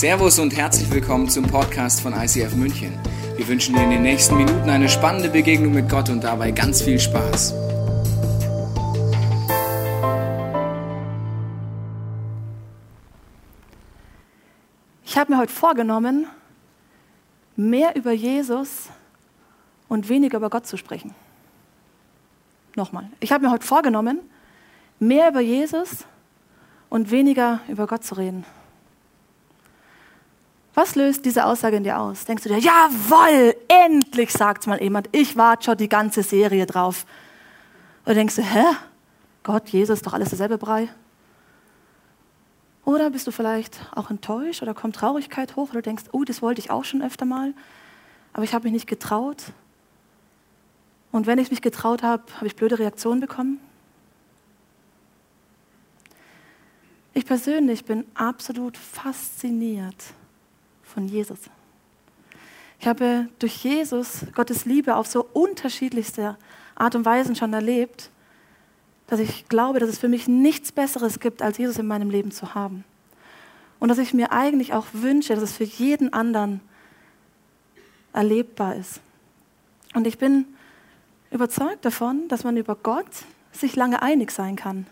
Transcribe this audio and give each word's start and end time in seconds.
Servus 0.00 0.38
und 0.38 0.56
herzlich 0.56 0.90
willkommen 0.90 1.28
zum 1.28 1.44
Podcast 1.46 2.00
von 2.00 2.14
ICF 2.14 2.54
München. 2.56 2.98
Wir 3.36 3.46
wünschen 3.46 3.74
dir 3.74 3.82
in 3.82 3.90
den 3.90 4.00
nächsten 4.00 4.34
Minuten 4.34 4.70
eine 4.70 4.88
spannende 4.88 5.28
Begegnung 5.28 5.74
mit 5.74 5.90
Gott 5.90 6.08
und 6.08 6.24
dabei 6.24 6.52
ganz 6.52 6.80
viel 6.80 6.98
Spaß. 6.98 7.52
Ich 15.04 15.18
habe 15.18 15.32
mir 15.32 15.38
heute 15.38 15.52
vorgenommen, 15.52 16.26
mehr 17.56 17.94
über 17.94 18.12
Jesus 18.12 18.88
und 19.86 20.08
weniger 20.08 20.38
über 20.38 20.48
Gott 20.48 20.66
zu 20.66 20.78
sprechen. 20.78 21.14
Nochmal. 22.74 23.04
Ich 23.20 23.32
habe 23.32 23.44
mir 23.44 23.52
heute 23.52 23.66
vorgenommen, 23.66 24.18
mehr 24.98 25.28
über 25.28 25.40
Jesus 25.40 26.06
und 26.88 27.10
weniger 27.10 27.60
über 27.68 27.86
Gott 27.86 28.02
zu 28.02 28.14
reden. 28.14 28.46
Was 30.74 30.94
löst 30.94 31.24
diese 31.24 31.46
Aussage 31.46 31.76
in 31.76 31.84
dir 31.84 31.98
aus? 31.98 32.24
Denkst 32.24 32.44
du 32.44 32.48
dir, 32.48 32.58
jawoll, 32.58 33.56
endlich 33.68 34.30
sagt 34.30 34.66
mal 34.66 34.80
jemand, 34.80 35.08
ich 35.12 35.36
warte 35.36 35.64
schon 35.64 35.76
die 35.76 35.88
ganze 35.88 36.22
Serie 36.22 36.64
drauf. 36.66 37.06
Oder 38.04 38.14
denkst 38.14 38.36
du, 38.36 38.42
hä? 38.42 38.64
Gott, 39.42 39.68
Jesus, 39.70 40.02
doch 40.02 40.12
alles 40.12 40.28
derselbe 40.28 40.58
Brei? 40.58 40.88
Oder 42.84 43.10
bist 43.10 43.26
du 43.26 43.30
vielleicht 43.30 43.78
auch 43.94 44.10
enttäuscht 44.10 44.62
oder 44.62 44.74
kommt 44.74 44.96
Traurigkeit 44.96 45.56
hoch 45.56 45.70
oder 45.70 45.82
denkst, 45.82 46.04
oh, 46.12 46.24
das 46.24 46.40
wollte 46.40 46.60
ich 46.60 46.70
auch 46.70 46.84
schon 46.84 47.02
öfter 47.02 47.24
mal, 47.24 47.52
aber 48.32 48.44
ich 48.44 48.54
habe 48.54 48.64
mich 48.64 48.72
nicht 48.72 48.86
getraut. 48.86 49.52
Und 51.12 51.26
wenn 51.26 51.38
ich 51.38 51.50
mich 51.50 51.62
getraut 51.62 52.02
habe, 52.02 52.22
habe 52.36 52.46
ich 52.46 52.56
blöde 52.56 52.78
Reaktionen 52.78 53.20
bekommen. 53.20 53.60
Ich 57.12 57.26
persönlich 57.26 57.84
bin 57.84 58.04
absolut 58.14 58.76
fasziniert 58.76 60.14
von 60.90 61.06
Jesus. 61.06 61.38
Ich 62.78 62.86
habe 62.86 63.28
durch 63.38 63.62
Jesus 63.62 64.26
Gottes 64.34 64.64
Liebe 64.64 64.96
auf 64.96 65.06
so 65.06 65.26
unterschiedlichste 65.32 66.36
Art 66.74 66.94
und 66.94 67.04
Weise 67.04 67.34
schon 67.36 67.52
erlebt, 67.52 68.10
dass 69.06 69.20
ich 69.20 69.48
glaube, 69.48 69.80
dass 69.80 69.88
es 69.88 69.98
für 69.98 70.08
mich 70.08 70.28
nichts 70.28 70.72
Besseres 70.72 71.20
gibt, 71.20 71.42
als 71.42 71.58
Jesus 71.58 71.78
in 71.78 71.86
meinem 71.86 72.10
Leben 72.10 72.30
zu 72.30 72.54
haben. 72.54 72.84
Und 73.78 73.88
dass 73.88 73.98
ich 73.98 74.14
mir 74.14 74.32
eigentlich 74.32 74.72
auch 74.72 74.86
wünsche, 74.92 75.34
dass 75.34 75.42
es 75.42 75.56
für 75.56 75.64
jeden 75.64 76.12
anderen 76.12 76.60
erlebbar 78.12 78.76
ist. 78.76 79.00
Und 79.94 80.06
ich 80.06 80.18
bin 80.18 80.46
überzeugt 81.30 81.84
davon, 81.84 82.28
dass 82.28 82.44
man 82.44 82.56
über 82.56 82.76
Gott 82.76 83.10
sich 83.52 83.76
lange 83.76 84.02
einig 84.02 84.30
sein 84.30 84.56
kann. 84.56 84.86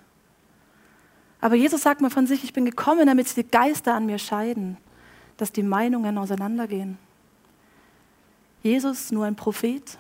Aber 1.41 1.55
Jesus 1.55 1.83
sagt 1.83 2.01
mal 2.01 2.11
von 2.11 2.27
sich, 2.27 2.45
ich 2.45 2.53
bin 2.53 2.65
gekommen, 2.65 3.07
damit 3.07 3.29
sich 3.29 3.47
die 3.47 3.51
Geister 3.51 3.95
an 3.95 4.07
mir 4.07 4.19
scheiden, 4.19 4.77
dass 5.39 5.53
die 5.53 5.63
Meinungen 5.63 6.19
auseinandergehen. 6.19 6.99
Jesus 8.63 9.11
nur 9.11 9.25
ein 9.25 9.37
Prophet, 9.37 9.99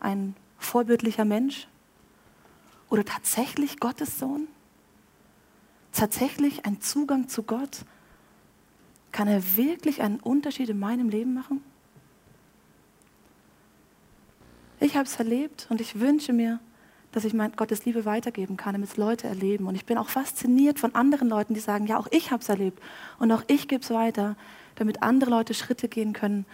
ein 0.00 0.34
vorbildlicher 0.58 1.26
Mensch 1.26 1.68
oder 2.88 3.04
tatsächlich 3.04 3.78
Gottes 3.78 4.18
Sohn? 4.18 4.48
Tatsächlich 5.92 6.64
ein 6.64 6.80
Zugang 6.80 7.28
zu 7.28 7.42
Gott? 7.42 7.84
Kann 9.12 9.28
er 9.28 9.56
wirklich 9.56 10.02
einen 10.02 10.20
Unterschied 10.20 10.68
in 10.68 10.78
meinem 10.78 11.08
Leben 11.08 11.34
machen? 11.34 11.62
Ich 14.78 14.94
habe 14.94 15.06
es 15.06 15.16
erlebt 15.16 15.66
und 15.70 15.80
ich 15.80 15.98
wünsche 16.00 16.32
mir, 16.32 16.60
dass 17.12 17.24
ich 17.24 17.32
mein 17.32 17.52
Gottes 17.52 17.86
Liebe 17.86 18.04
weitergeben 18.04 18.58
kann, 18.58 18.74
damit 18.74 18.90
es 18.90 18.96
Leute 18.98 19.26
erleben. 19.26 19.66
Und 19.66 19.74
ich 19.74 19.86
bin 19.86 19.96
auch 19.96 20.10
fasziniert 20.10 20.78
von 20.78 20.94
anderen 20.94 21.30
Leuten, 21.30 21.54
die 21.54 21.60
sagen, 21.60 21.86
ja, 21.86 21.98
auch 21.98 22.08
ich 22.10 22.30
habe 22.30 22.42
es 22.42 22.48
erlebt 22.48 22.80
und 23.18 23.32
auch 23.32 23.42
ich 23.46 23.68
gebe 23.68 23.82
es 23.82 23.90
weiter, 23.90 24.36
damit 24.76 25.02
andere 25.02 25.30
Leute 25.30 25.54
Schritte 25.54 25.88
gehen 25.88 26.12
können 26.12 26.46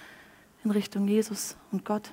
in 0.64 0.70
Richtung 0.70 1.06
Jesus 1.06 1.56
und 1.70 1.84
Gott. 1.84 2.12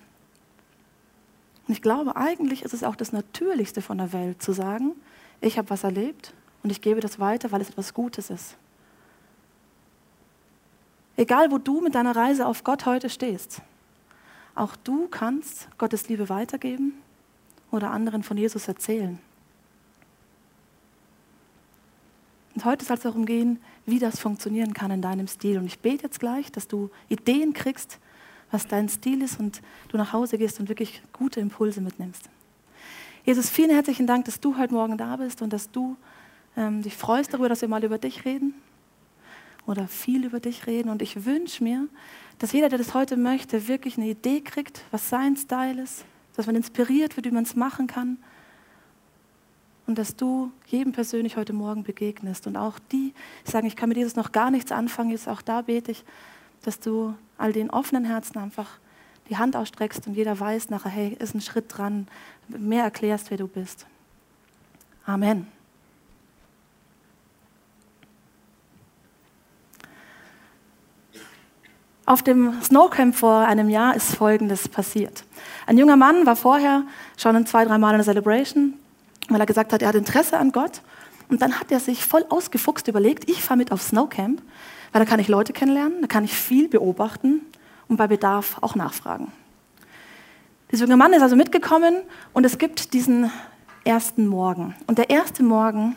Und 1.68 1.74
ich 1.74 1.82
glaube, 1.82 2.16
eigentlich 2.16 2.64
ist 2.64 2.74
es 2.74 2.84
auch 2.84 2.96
das 2.96 3.12
Natürlichste 3.12 3.82
von 3.82 4.00
der 4.00 4.12
Welt, 4.12 4.42
zu 4.42 4.52
sagen, 4.52 4.94
ich 5.40 5.58
habe 5.58 5.70
was 5.70 5.84
erlebt 5.84 6.34
und 6.64 6.72
ich 6.72 6.82
gebe 6.82 7.00
das 7.00 7.20
weiter, 7.20 7.52
weil 7.52 7.62
es 7.62 7.70
etwas 7.70 7.94
Gutes 7.94 8.30
ist. 8.30 8.58
Egal, 11.16 11.52
wo 11.52 11.58
du 11.58 11.82
mit 11.82 11.96
deiner 11.96 12.16
Reise 12.16 12.46
auf 12.46 12.64
Gott 12.64 12.86
heute 12.86 13.10
stehst, 13.10 13.62
auch 14.56 14.76
du 14.76 15.08
kannst 15.08 15.68
Gottes 15.78 16.10
Liebe 16.10 16.30
weitergeben 16.30 16.94
oder 17.72 17.92
anderen 17.92 18.24
von 18.24 18.38
Jesus 18.38 18.68
erzählen. 18.68 19.20
Heute 22.66 22.86
soll 22.86 22.98
es 22.98 23.04
darum 23.04 23.26
gehen, 23.26 23.60
wie 23.86 24.00
das 24.00 24.20
funktionieren 24.20 24.74
kann 24.74 24.92
in 24.92 25.02
deinem 25.02 25.28
Stil. 25.28 25.58
Und 25.58 25.66
ich 25.66 25.80
bete 25.80 26.04
jetzt 26.04 26.20
gleich, 26.20 26.52
dass 26.52 26.68
du 26.68 26.90
Ideen 27.08 27.54
kriegst, 27.54 28.00
was 28.52 28.68
dein 28.68 28.90
Stil 28.90 29.22
ist 29.22 29.40
und 29.40 29.62
du 29.90 29.98
nach 29.98 30.14
Hause 30.14 30.38
gehst 30.38 30.60
und 30.60 30.70
wirklich 30.70 31.02
gute 31.14 31.40
Impulse 31.40 31.82
mitnimmst. 31.82 32.30
Jesus, 33.26 33.50
vielen 33.50 33.70
herzlichen 33.70 34.08
Dank, 34.08 34.26
dass 34.26 34.40
du 34.40 34.58
heute 34.58 34.74
Morgen 34.74 34.98
da 34.98 35.16
bist 35.18 35.42
und 35.42 35.54
dass 35.54 35.70
du 35.72 35.98
ähm, 36.58 36.82
dich 36.82 36.96
freust 36.96 37.34
darüber, 37.34 37.50
dass 37.50 37.62
wir 37.62 37.68
mal 37.68 37.84
über 37.84 37.98
dich 37.98 38.26
reden 38.26 38.54
oder 39.68 39.88
viel 39.88 40.26
über 40.26 40.40
dich 40.40 40.66
reden. 40.66 40.90
Und 40.90 41.02
ich 41.02 41.26
wünsche 41.26 41.64
mir, 41.64 41.88
dass 42.40 42.54
jeder, 42.54 42.70
der 42.70 42.80
das 42.80 42.94
heute 42.94 43.18
möchte, 43.18 43.68
wirklich 43.68 43.98
eine 43.98 44.08
Idee 44.08 44.42
kriegt, 44.42 44.84
was 44.92 45.10
sein 45.10 45.36
Style 45.36 45.82
ist, 45.82 46.06
dass 46.36 46.48
man 46.48 46.56
inspiriert 46.56 47.18
wird, 47.18 47.28
wie 47.28 47.32
man 47.32 47.44
es 47.44 47.56
machen 47.56 47.88
kann. 47.88 48.18
Und 49.90 49.98
dass 49.98 50.16
du 50.16 50.52
jedem 50.68 50.92
persönlich 50.92 51.36
heute 51.36 51.52
Morgen 51.52 51.82
begegnest. 51.82 52.46
Und 52.46 52.58
auch 52.58 52.78
die, 52.92 53.12
sagen, 53.44 53.66
ich 53.66 53.76
kann 53.76 53.90
mit 53.90 53.98
Jesus 53.98 54.16
noch 54.16 54.32
gar 54.32 54.52
nichts 54.52 54.72
anfangen, 54.72 55.10
jetzt 55.10 55.28
auch 55.28 55.42
da 55.42 55.64
bete 55.64 55.90
ich, 55.90 56.04
dass 56.62 56.80
du 56.80 57.16
all 57.40 57.54
den 57.54 57.72
offenen 57.72 58.06
Herzen 58.06 58.38
einfach 58.38 58.68
die 59.30 59.38
Hand 59.38 59.56
ausstreckst 59.56 60.06
und 60.06 60.14
jeder 60.14 60.40
weiß 60.40 60.70
nachher, 60.70 60.92
hey, 60.92 61.18
ist 61.20 61.34
ein 61.34 61.42
Schritt 61.42 61.76
dran, 61.76 62.08
mehr 62.50 62.84
erklärst, 62.84 63.32
wer 63.32 63.40
du 63.40 63.48
bist. 63.48 63.88
Amen. 65.08 65.48
Auf 72.06 72.22
dem 72.22 72.62
Snowcamp 72.62 73.16
vor 73.16 73.40
einem 73.40 73.70
Jahr 73.70 73.96
ist 73.96 74.14
Folgendes 74.14 74.70
passiert. 74.70 75.24
Ein 75.66 75.80
junger 75.80 75.96
Mann 75.96 76.28
war 76.28 76.36
vorher 76.36 76.84
schon 77.18 77.44
zwei, 77.48 77.66
drei 77.66 77.80
Mal 77.80 77.96
in 77.96 77.98
der 77.98 78.06
Celebration, 78.06 78.76
weil 79.34 79.42
er 79.42 79.46
gesagt 79.46 79.74
hat, 79.74 79.82
er 79.82 79.90
hat 79.90 79.96
Interesse 79.96 80.38
an 80.38 80.52
Gott. 80.52 80.82
Und 81.30 81.42
dann 81.42 81.60
hat 81.60 81.72
er 81.72 81.80
sich 81.80 82.06
voll 82.06 82.26
ausgefuchst 82.30 82.88
überlegt, 82.88 83.30
ich 83.30 83.44
fahre 83.44 83.58
mit 83.58 83.72
auf 83.72 83.82
Snowcamp, 83.82 84.42
weil 84.92 85.00
da 85.00 85.06
kann 85.06 85.20
ich 85.20 85.28
Leute 85.28 85.54
kennenlernen, 85.54 86.02
da 86.02 86.08
kann 86.08 86.24
ich 86.24 86.34
viel 86.34 86.68
beobachten 86.68 87.42
und 87.88 87.98
bei 87.98 88.08
Bedarf 88.08 88.58
auch 88.62 88.76
nachfragen. 88.76 89.32
Dieser 90.72 90.86
junge 90.86 90.98
Mann 90.98 91.14
ist 91.14 91.22
also 91.22 91.36
mitgekommen 91.36 92.02
und 92.34 92.46
es 92.46 92.58
gibt 92.58 92.94
diesen 92.94 93.32
ersten 93.84 94.28
Morgen. 94.28 94.76
Und 94.88 94.98
der 94.98 95.10
erste 95.10 95.44
Morgen 95.44 95.96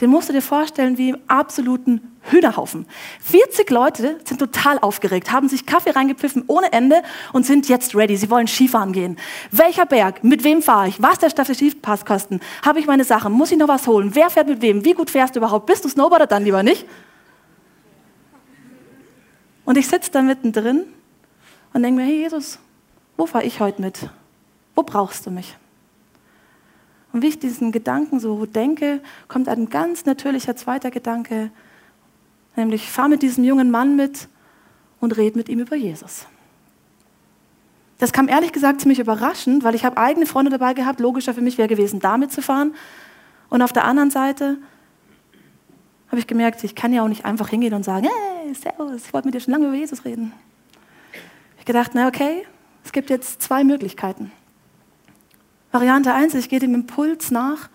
den 0.00 0.10
musst 0.10 0.28
du 0.28 0.32
dir 0.32 0.42
vorstellen 0.42 0.98
wie 0.98 1.10
im 1.10 1.18
absoluten 1.28 2.13
Hühnerhaufen. 2.30 2.86
40 3.20 3.70
Leute 3.70 4.20
sind 4.24 4.38
total 4.38 4.78
aufgeregt, 4.78 5.30
haben 5.30 5.48
sich 5.48 5.66
Kaffee 5.66 5.90
reingepfiffen 5.90 6.44
ohne 6.46 6.72
Ende 6.72 7.02
und 7.32 7.44
sind 7.44 7.68
jetzt 7.68 7.94
ready. 7.94 8.16
Sie 8.16 8.30
wollen 8.30 8.46
Skifahren 8.46 8.92
gehen. 8.92 9.18
Welcher 9.50 9.86
Berg? 9.86 10.24
Mit 10.24 10.44
wem 10.44 10.62
fahre 10.62 10.88
ich? 10.88 11.02
Was 11.02 11.18
der 11.18 11.30
Staffel 11.30 11.54
Skipass 11.54 12.04
kosten? 12.04 12.40
Habe 12.62 12.80
ich 12.80 12.86
meine 12.86 13.04
Sachen? 13.04 13.32
Muss 13.32 13.52
ich 13.52 13.58
noch 13.58 13.68
was 13.68 13.86
holen? 13.86 14.14
Wer 14.14 14.30
fährt 14.30 14.48
mit 14.48 14.62
wem? 14.62 14.84
Wie 14.84 14.92
gut 14.92 15.10
fährst 15.10 15.34
du 15.34 15.40
überhaupt? 15.40 15.66
Bist 15.66 15.84
du 15.84 15.88
Snowboarder 15.88 16.26
dann 16.26 16.44
lieber 16.44 16.62
nicht? 16.62 16.86
Und 19.64 19.78
ich 19.78 19.88
sitze 19.88 20.10
da 20.10 20.22
mittendrin 20.22 20.84
und 21.72 21.82
denke 21.82 22.00
mir, 22.00 22.06
hey 22.06 22.18
Jesus, 22.22 22.58
wo 23.16 23.26
fahre 23.26 23.44
ich 23.44 23.60
heute 23.60 23.80
mit? 23.80 23.98
Wo 24.74 24.82
brauchst 24.82 25.26
du 25.26 25.30
mich? 25.30 25.56
Und 27.12 27.22
wie 27.22 27.28
ich 27.28 27.38
diesen 27.38 27.70
Gedanken 27.70 28.18
so 28.18 28.44
denke, 28.44 29.00
kommt 29.28 29.48
ein 29.48 29.70
ganz 29.70 30.04
natürlicher 30.04 30.56
zweiter 30.56 30.90
Gedanke, 30.90 31.50
nämlich 32.56 32.90
fahr 32.90 33.08
mit 33.08 33.22
diesem 33.22 33.44
jungen 33.44 33.70
Mann 33.70 33.96
mit 33.96 34.28
und 35.00 35.16
red 35.16 35.36
mit 35.36 35.48
ihm 35.48 35.60
über 35.60 35.76
Jesus. 35.76 36.26
Das 37.98 38.12
kam 38.12 38.28
ehrlich 38.28 38.52
gesagt 38.52 38.80
ziemlich 38.80 38.98
überraschend, 38.98 39.64
weil 39.64 39.74
ich 39.74 39.84
habe 39.84 39.96
eigene 39.96 40.26
Freunde 40.26 40.50
dabei 40.50 40.74
gehabt. 40.74 41.00
Logischer 41.00 41.32
für 41.34 41.40
mich 41.40 41.58
wäre 41.58 41.68
gewesen, 41.68 42.00
damit 42.00 42.32
zu 42.32 42.42
fahren. 42.42 42.74
Und 43.48 43.62
auf 43.62 43.72
der 43.72 43.84
anderen 43.84 44.10
Seite 44.10 44.58
habe 46.08 46.18
ich 46.18 46.26
gemerkt, 46.26 46.62
ich 46.64 46.74
kann 46.74 46.92
ja 46.92 47.02
auch 47.02 47.08
nicht 47.08 47.24
einfach 47.24 47.48
hingehen 47.48 47.74
und 47.74 47.84
sagen, 47.84 48.06
hey, 48.06 48.54
servus, 48.54 49.06
ich 49.06 49.12
wollte 49.12 49.28
mit 49.28 49.34
dir 49.34 49.40
schon 49.40 49.52
lange 49.52 49.68
über 49.68 49.76
Jesus 49.76 50.04
reden. 50.04 50.32
Ich 51.58 51.64
gedacht, 51.64 51.92
na 51.94 52.08
okay, 52.08 52.46
es 52.84 52.92
gibt 52.92 53.10
jetzt 53.10 53.40
zwei 53.40 53.64
Möglichkeiten. 53.64 54.30
Variante 55.72 56.12
1 56.12 56.34
ich 56.34 56.48
gehe 56.48 56.60
dem 56.60 56.74
Impuls 56.74 57.30
nach 57.30 57.68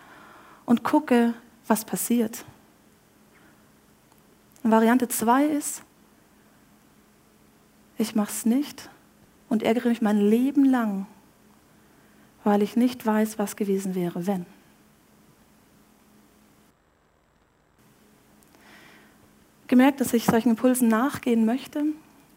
und 0.65 0.83
gucke, 0.83 1.33
was 1.67 1.85
passiert. 1.85 2.45
Variante 4.71 5.07
2 5.07 5.45
ist, 5.45 5.83
ich 7.97 8.15
mache 8.15 8.31
es 8.31 8.45
nicht 8.45 8.89
und 9.49 9.63
ärgere 9.63 9.89
mich 9.89 10.01
mein 10.01 10.17
Leben 10.17 10.65
lang, 10.65 11.05
weil 12.43 12.61
ich 12.61 12.75
nicht 12.75 13.05
weiß, 13.05 13.37
was 13.39 13.55
gewesen 13.55 13.95
wäre, 13.95 14.25
wenn. 14.25 14.45
gemerkt, 19.69 20.01
dass 20.01 20.13
ich 20.13 20.25
solchen 20.25 20.49
Impulsen 20.49 20.89
nachgehen 20.89 21.45
möchte. 21.45 21.83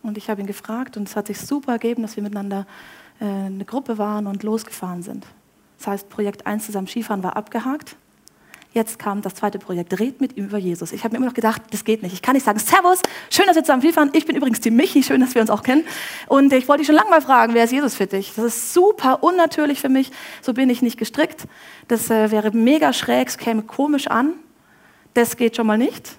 Und 0.04 0.16
ich 0.16 0.30
habe 0.30 0.40
ihn 0.40 0.46
gefragt 0.46 0.96
und 0.96 1.08
es 1.08 1.16
hat 1.16 1.26
sich 1.26 1.40
super 1.40 1.72
ergeben, 1.72 2.02
dass 2.02 2.14
wir 2.14 2.22
miteinander 2.22 2.66
äh, 3.20 3.24
eine 3.24 3.64
Gruppe 3.64 3.98
waren 3.98 4.28
und 4.28 4.44
losgefahren 4.44 5.02
sind. 5.02 5.26
Das 5.78 5.88
heißt, 5.88 6.08
Projekt 6.08 6.46
1 6.46 6.66
zusammen 6.66 6.86
Skifahren 6.86 7.24
war 7.24 7.36
abgehakt. 7.36 7.96
Jetzt 8.74 8.98
kam 8.98 9.20
das 9.20 9.34
zweite 9.34 9.58
Projekt, 9.58 9.98
red 10.00 10.20
mit 10.22 10.38
ihm 10.38 10.46
über 10.46 10.56
Jesus. 10.56 10.92
Ich 10.92 11.04
habe 11.04 11.12
mir 11.12 11.18
immer 11.18 11.26
noch 11.26 11.34
gedacht, 11.34 11.60
das 11.70 11.84
geht 11.84 12.02
nicht. 12.02 12.14
Ich 12.14 12.22
kann 12.22 12.34
nicht 12.34 12.44
sagen, 12.44 12.58
Servus, 12.58 13.00
schön, 13.30 13.46
dass 13.46 13.54
wir 13.54 13.62
zusammen 13.62 13.82
Skifahren. 13.82 14.10
Ich 14.14 14.24
bin 14.24 14.34
übrigens 14.34 14.60
die 14.60 14.70
Michi, 14.70 15.02
schön, 15.02 15.20
dass 15.20 15.34
wir 15.34 15.42
uns 15.42 15.50
auch 15.50 15.62
kennen. 15.62 15.84
Und 16.26 16.52
ich 16.54 16.68
wollte 16.68 16.80
dich 16.80 16.86
schon 16.86 16.96
lange 16.96 17.10
mal 17.10 17.20
fragen, 17.20 17.52
wer 17.52 17.64
ist 17.64 17.72
Jesus 17.72 17.94
für 17.94 18.06
dich? 18.06 18.32
Das 18.34 18.46
ist 18.46 18.72
super 18.72 19.22
unnatürlich 19.22 19.80
für 19.80 19.90
mich. 19.90 20.10
So 20.40 20.54
bin 20.54 20.70
ich 20.70 20.80
nicht 20.80 20.98
gestrickt. 20.98 21.42
Das 21.88 22.10
äh, 22.10 22.30
wäre 22.30 22.50
mega 22.52 22.94
schräg, 22.94 23.28
es 23.28 23.36
käme 23.36 23.62
komisch 23.62 24.06
an. 24.06 24.32
Das 25.12 25.36
geht 25.36 25.56
schon 25.56 25.66
mal 25.66 25.76
nicht. 25.76 26.16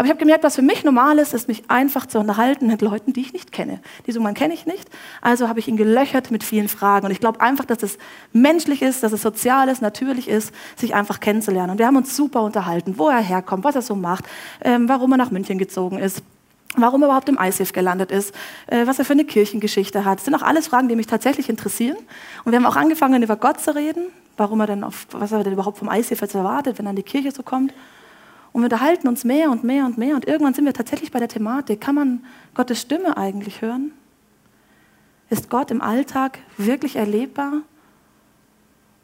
Aber 0.00 0.06
ich 0.06 0.12
habe 0.12 0.20
gemerkt, 0.20 0.44
was 0.44 0.54
für 0.54 0.62
mich 0.62 0.82
normal 0.82 1.18
ist, 1.18 1.34
ist 1.34 1.46
mich 1.46 1.64
einfach 1.68 2.06
zu 2.06 2.18
unterhalten 2.18 2.68
mit 2.68 2.80
Leuten, 2.80 3.12
die 3.12 3.20
ich 3.20 3.34
nicht 3.34 3.52
kenne. 3.52 3.80
Diese 4.06 4.18
Mann 4.18 4.32
kenne 4.32 4.54
ich 4.54 4.64
nicht. 4.64 4.88
Also 5.20 5.46
habe 5.46 5.58
ich 5.58 5.68
ihn 5.68 5.76
gelöchert 5.76 6.30
mit 6.30 6.42
vielen 6.42 6.68
Fragen. 6.68 7.04
Und 7.04 7.12
ich 7.12 7.20
glaube 7.20 7.42
einfach, 7.42 7.66
dass 7.66 7.82
es 7.82 7.98
menschlich 8.32 8.80
ist, 8.80 9.02
dass 9.02 9.12
es 9.12 9.20
sozial 9.20 9.68
ist, 9.68 9.82
natürlich 9.82 10.26
ist, 10.26 10.54
sich 10.74 10.94
einfach 10.94 11.20
kennenzulernen. 11.20 11.72
Und 11.72 11.78
wir 11.78 11.86
haben 11.86 11.96
uns 11.96 12.16
super 12.16 12.40
unterhalten, 12.40 12.94
wo 12.96 13.10
er 13.10 13.18
herkommt, 13.18 13.62
was 13.62 13.74
er 13.74 13.82
so 13.82 13.94
macht, 13.94 14.24
ähm, 14.62 14.88
warum 14.88 15.12
er 15.12 15.18
nach 15.18 15.30
München 15.30 15.58
gezogen 15.58 15.98
ist 15.98 16.22
warum 16.76 17.02
er 17.02 17.08
überhaupt 17.08 17.28
im 17.28 17.36
ISIF 17.38 17.72
gelandet 17.72 18.10
ist, 18.10 18.32
äh, 18.68 18.86
was 18.86 18.98
er 18.98 19.04
für 19.04 19.12
eine 19.12 19.24
Kirchengeschichte 19.24 20.06
hat. 20.06 20.18
Das 20.18 20.24
sind 20.24 20.34
auch 20.36 20.42
alles 20.42 20.68
Fragen, 20.68 20.88
die 20.88 20.96
mich 20.96 21.08
tatsächlich 21.08 21.50
interessieren. 21.50 21.96
Und 22.44 22.52
wir 22.52 22.58
haben 22.58 22.64
auch 22.64 22.76
angefangen, 22.76 23.22
über 23.22 23.36
Gott 23.36 23.60
zu 23.60 23.74
reden, 23.74 24.04
warum 24.38 24.60
er 24.60 24.68
denn 24.68 24.84
auf, 24.84 25.06
was 25.10 25.32
er 25.32 25.42
denn 25.42 25.52
überhaupt 25.52 25.78
vom 25.78 25.90
ISIF 25.90 26.22
erwartet, 26.22 26.78
wenn 26.78 26.86
er 26.86 26.90
in 26.90 26.96
die 26.96 27.02
Kirche 27.02 27.32
so 27.32 27.42
kommt. 27.42 27.74
Und 28.52 28.62
wir 28.62 28.66
unterhalten 28.66 29.08
uns 29.08 29.24
mehr 29.24 29.50
und 29.50 29.64
mehr 29.64 29.86
und 29.86 29.96
mehr. 29.96 30.14
Und 30.16 30.26
irgendwann 30.26 30.54
sind 30.54 30.64
wir 30.64 30.72
tatsächlich 30.72 31.12
bei 31.12 31.18
der 31.18 31.28
Thematik, 31.28 31.80
kann 31.80 31.94
man 31.94 32.24
Gottes 32.54 32.80
Stimme 32.80 33.16
eigentlich 33.16 33.62
hören? 33.62 33.92
Ist 35.28 35.48
Gott 35.48 35.70
im 35.70 35.80
Alltag 35.80 36.38
wirklich 36.56 36.96
erlebbar? 36.96 37.62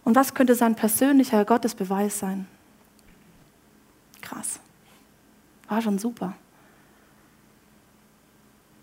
Und 0.04 0.16
was 0.16 0.34
könnte 0.34 0.54
sein 0.54 0.74
persönlicher 0.74 1.44
Gottesbeweis 1.44 2.18
sein? 2.18 2.46
Krass. 4.20 4.58
War 5.68 5.80
schon 5.82 5.98
super. 5.98 6.34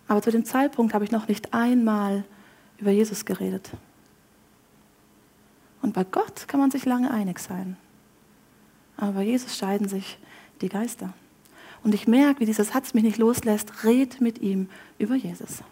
Aber 0.07 0.21
zu 0.21 0.31
dem 0.31 0.45
Zeitpunkt 0.45 0.93
habe 0.93 1.03
ich 1.03 1.11
noch 1.11 1.27
nicht 1.27 1.53
einmal 1.53 2.23
über 2.77 2.91
Jesus 2.91 3.25
geredet. 3.25 3.71
Und 5.81 5.93
bei 5.93 6.03
Gott 6.05 6.47
kann 6.47 6.59
man 6.59 6.71
sich 6.71 6.85
lange 6.85 7.11
einig 7.11 7.39
sein. 7.39 7.77
Aber 8.95 9.13
bei 9.13 9.23
Jesus 9.23 9.57
scheiden 9.57 9.87
sich 9.87 10.17
die 10.61 10.69
Geister. 10.69 11.13
Und 11.83 11.93
ich 11.93 12.07
merke, 12.07 12.39
wie 12.39 12.45
dieser 12.45 12.63
Satz 12.63 12.93
mich 12.93 13.03
nicht 13.03 13.17
loslässt, 13.17 13.83
red 13.83 14.21
mit 14.21 14.41
ihm 14.41 14.69
über 14.97 15.15
Jesus. 15.15 15.63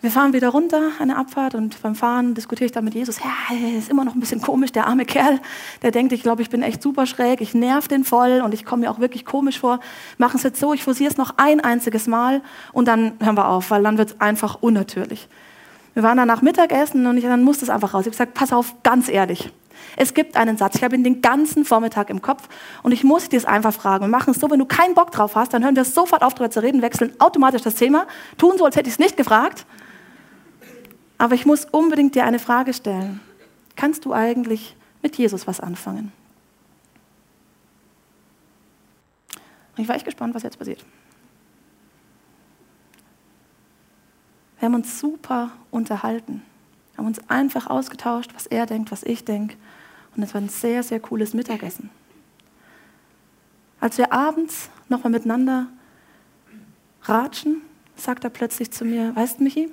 Wir 0.00 0.12
fahren 0.12 0.32
wieder 0.32 0.50
runter, 0.50 0.92
eine 1.00 1.16
Abfahrt, 1.16 1.56
und 1.56 1.82
beim 1.82 1.96
Fahren 1.96 2.34
diskutiere 2.34 2.66
ich 2.66 2.72
dann 2.72 2.84
mit 2.84 2.94
Jesus. 2.94 3.18
Ja, 3.18 3.56
ist 3.76 3.90
immer 3.90 4.04
noch 4.04 4.14
ein 4.14 4.20
bisschen 4.20 4.40
komisch, 4.40 4.70
der 4.70 4.86
arme 4.86 5.04
Kerl. 5.04 5.40
Der 5.82 5.90
denkt, 5.90 6.12
ich 6.12 6.22
glaube, 6.22 6.40
ich 6.40 6.50
bin 6.50 6.62
echt 6.62 6.84
super 6.84 7.04
schräg, 7.04 7.40
ich 7.40 7.52
nerv 7.52 7.88
den 7.88 8.04
voll 8.04 8.40
und 8.44 8.54
ich 8.54 8.64
komme 8.64 8.82
mir 8.82 8.92
auch 8.92 9.00
wirklich 9.00 9.24
komisch 9.24 9.58
vor. 9.58 9.80
Machen 10.16 10.36
es 10.36 10.44
jetzt 10.44 10.60
so, 10.60 10.72
ich 10.72 10.84
forciere 10.84 11.10
es 11.10 11.16
noch 11.16 11.34
ein 11.36 11.60
einziges 11.60 12.06
Mal 12.06 12.42
und 12.72 12.86
dann 12.86 13.14
hören 13.18 13.36
wir 13.36 13.48
auf, 13.48 13.72
weil 13.72 13.82
dann 13.82 13.98
wird 13.98 14.10
es 14.10 14.20
einfach 14.20 14.58
unnatürlich. 14.60 15.28
Wir 15.94 16.04
waren 16.04 16.16
dann 16.16 16.28
nach 16.28 16.42
Mittagessen 16.42 17.04
und 17.08 17.16
ich, 17.16 17.24
dann 17.24 17.42
musste 17.42 17.64
es 17.64 17.70
einfach 17.70 17.92
raus. 17.92 18.02
Ich 18.02 18.06
habe 18.06 18.10
gesagt, 18.12 18.34
pass 18.34 18.52
auf, 18.52 18.76
ganz 18.84 19.08
ehrlich. 19.08 19.50
Es 19.96 20.14
gibt 20.14 20.36
einen 20.36 20.56
Satz, 20.56 20.76
ich 20.76 20.84
habe 20.84 20.94
ihn 20.94 21.04
den 21.04 21.22
ganzen 21.22 21.64
Vormittag 21.64 22.10
im 22.10 22.22
Kopf 22.22 22.48
und 22.82 22.92
ich 22.92 23.04
muss 23.04 23.28
dir 23.28 23.36
es 23.36 23.44
einfach 23.44 23.72
fragen. 23.72 24.04
Wir 24.04 24.08
machen 24.08 24.30
es 24.30 24.40
so, 24.40 24.50
wenn 24.50 24.58
du 24.58 24.66
keinen 24.66 24.94
Bock 24.94 25.10
drauf 25.10 25.34
hast, 25.34 25.54
dann 25.54 25.64
hören 25.64 25.76
wir 25.76 25.84
sofort 25.84 26.22
auf, 26.22 26.34
darüber 26.34 26.50
zu 26.50 26.62
reden, 26.62 26.82
wechseln 26.82 27.12
automatisch 27.18 27.62
das 27.62 27.74
Thema, 27.74 28.06
tun 28.36 28.58
so, 28.58 28.64
als 28.64 28.76
hätte 28.76 28.88
ich 28.88 28.94
es 28.94 28.98
nicht 28.98 29.16
gefragt. 29.16 29.66
Aber 31.18 31.34
ich 31.34 31.46
muss 31.46 31.64
unbedingt 31.64 32.14
dir 32.14 32.24
eine 32.24 32.38
Frage 32.38 32.72
stellen. 32.72 33.20
Kannst 33.76 34.04
du 34.04 34.12
eigentlich 34.12 34.76
mit 35.02 35.16
Jesus 35.16 35.46
was 35.46 35.60
anfangen? 35.60 36.12
Und 39.76 39.82
ich 39.82 39.88
war 39.88 39.96
echt 39.96 40.04
gespannt, 40.04 40.34
was 40.34 40.42
jetzt 40.42 40.58
passiert. 40.58 40.84
Wir 44.58 44.66
haben 44.66 44.74
uns 44.74 44.98
super 44.98 45.52
unterhalten. 45.70 46.42
Haben 46.98 47.06
uns 47.06 47.20
einfach 47.30 47.68
ausgetauscht, 47.68 48.32
was 48.34 48.46
er 48.46 48.66
denkt, 48.66 48.92
was 48.92 49.02
ich 49.02 49.24
denke. 49.24 49.56
Und 50.14 50.22
es 50.22 50.34
war 50.34 50.42
ein 50.42 50.50
sehr, 50.50 50.82
sehr 50.82 51.00
cooles 51.00 51.32
Mittagessen. 51.32 51.88
Als 53.80 53.96
wir 53.96 54.12
abends 54.12 54.68
nochmal 54.88 55.12
miteinander 55.12 55.68
ratschen, 57.04 57.62
sagt 57.96 58.24
er 58.24 58.30
plötzlich 58.30 58.70
zu 58.70 58.84
mir, 58.84 59.16
weißt 59.16 59.38
du, 59.38 59.44
Michi, 59.44 59.70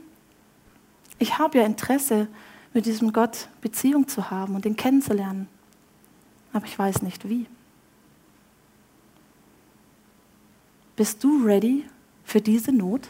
ich 1.19 1.37
habe 1.37 1.57
ja 1.57 1.65
Interesse, 1.65 2.27
mit 2.75 2.85
diesem 2.85 3.13
Gott 3.13 3.47
Beziehung 3.61 4.09
zu 4.09 4.29
haben 4.29 4.53
und 4.53 4.65
ihn 4.65 4.75
kennenzulernen, 4.75 5.47
aber 6.51 6.65
ich 6.65 6.77
weiß 6.77 7.03
nicht 7.03 7.27
wie. 7.27 7.47
Bist 10.97 11.23
du 11.23 11.45
ready 11.45 11.85
für 12.25 12.41
diese 12.41 12.73
Not? 12.73 13.07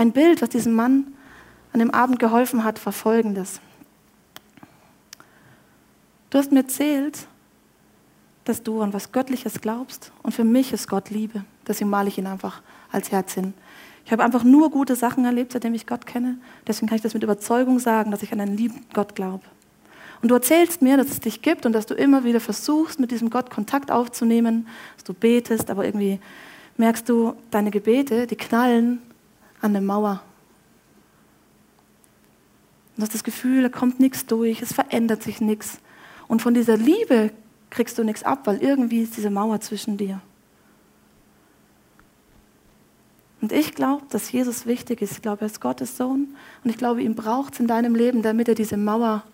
Ein 0.00 0.12
Bild, 0.12 0.40
was 0.40 0.48
diesem 0.48 0.72
Mann 0.72 1.12
an 1.74 1.80
dem 1.80 1.90
Abend 1.90 2.18
geholfen 2.18 2.64
hat, 2.64 2.86
war 2.86 2.92
folgendes. 2.94 3.60
Du 6.30 6.38
hast 6.38 6.52
mir 6.52 6.60
erzählt, 6.60 7.26
dass 8.46 8.62
du 8.62 8.80
an 8.80 8.94
was 8.94 9.12
Göttliches 9.12 9.60
glaubst 9.60 10.10
und 10.22 10.32
für 10.32 10.42
mich 10.42 10.72
ist 10.72 10.88
Gott 10.88 11.10
Liebe. 11.10 11.44
Deswegen 11.68 11.90
male 11.90 12.08
ich 12.08 12.16
ihn 12.16 12.26
einfach 12.26 12.62
als 12.90 13.12
Herz 13.12 13.34
hin. 13.34 13.52
Ich 14.06 14.10
habe 14.10 14.24
einfach 14.24 14.42
nur 14.42 14.70
gute 14.70 14.96
Sachen 14.96 15.26
erlebt, 15.26 15.52
seitdem 15.52 15.74
ich 15.74 15.86
Gott 15.86 16.06
kenne. 16.06 16.38
Deswegen 16.66 16.88
kann 16.88 16.96
ich 16.96 17.02
das 17.02 17.12
mit 17.12 17.22
Überzeugung 17.22 17.78
sagen, 17.78 18.10
dass 18.10 18.22
ich 18.22 18.32
an 18.32 18.40
einen 18.40 18.56
lieben 18.56 18.86
Gott 18.94 19.14
glaube. 19.14 19.44
Und 20.22 20.30
du 20.30 20.34
erzählst 20.34 20.80
mir, 20.80 20.96
dass 20.96 21.08
es 21.08 21.20
dich 21.20 21.42
gibt 21.42 21.66
und 21.66 21.74
dass 21.74 21.84
du 21.84 21.92
immer 21.92 22.24
wieder 22.24 22.40
versuchst, 22.40 23.00
mit 23.00 23.10
diesem 23.10 23.28
Gott 23.28 23.50
Kontakt 23.50 23.90
aufzunehmen, 23.90 24.66
dass 24.96 25.04
du 25.04 25.12
betest, 25.12 25.68
aber 25.68 25.84
irgendwie 25.84 26.20
merkst 26.78 27.06
du, 27.06 27.34
deine 27.50 27.70
Gebete, 27.70 28.26
die 28.26 28.36
knallen 28.36 29.02
an 29.60 29.72
der 29.72 29.82
Mauer. 29.82 30.22
Du 32.96 33.02
hast 33.02 33.14
das 33.14 33.24
Gefühl, 33.24 33.62
da 33.62 33.68
kommt 33.68 33.98
nichts 33.98 34.26
durch, 34.26 34.60
es 34.62 34.72
verändert 34.72 35.22
sich 35.22 35.40
nichts. 35.40 35.80
Und 36.28 36.42
von 36.42 36.54
dieser 36.54 36.76
Liebe 36.76 37.32
kriegst 37.70 37.96
du 37.98 38.04
nichts 38.04 38.22
ab, 38.22 38.46
weil 38.46 38.62
irgendwie 38.62 39.02
ist 39.02 39.16
diese 39.16 39.30
Mauer 39.30 39.60
zwischen 39.60 39.96
dir. 39.96 40.20
Und 43.40 43.52
ich 43.52 43.74
glaube, 43.74 44.04
dass 44.10 44.30
Jesus 44.30 44.66
wichtig 44.66 45.00
ist. 45.00 45.12
Ich 45.12 45.22
glaube, 45.22 45.42
er 45.42 45.46
ist 45.46 45.60
Gottes 45.60 45.96
Sohn 45.96 46.36
und 46.62 46.70
ich 46.70 46.76
glaube, 46.76 47.02
ihn 47.02 47.14
braucht 47.14 47.54
es 47.54 47.60
in 47.60 47.66
deinem 47.66 47.94
Leben, 47.94 48.22
damit 48.22 48.48
er 48.48 48.54
diese 48.54 48.76
Mauer 48.76 49.24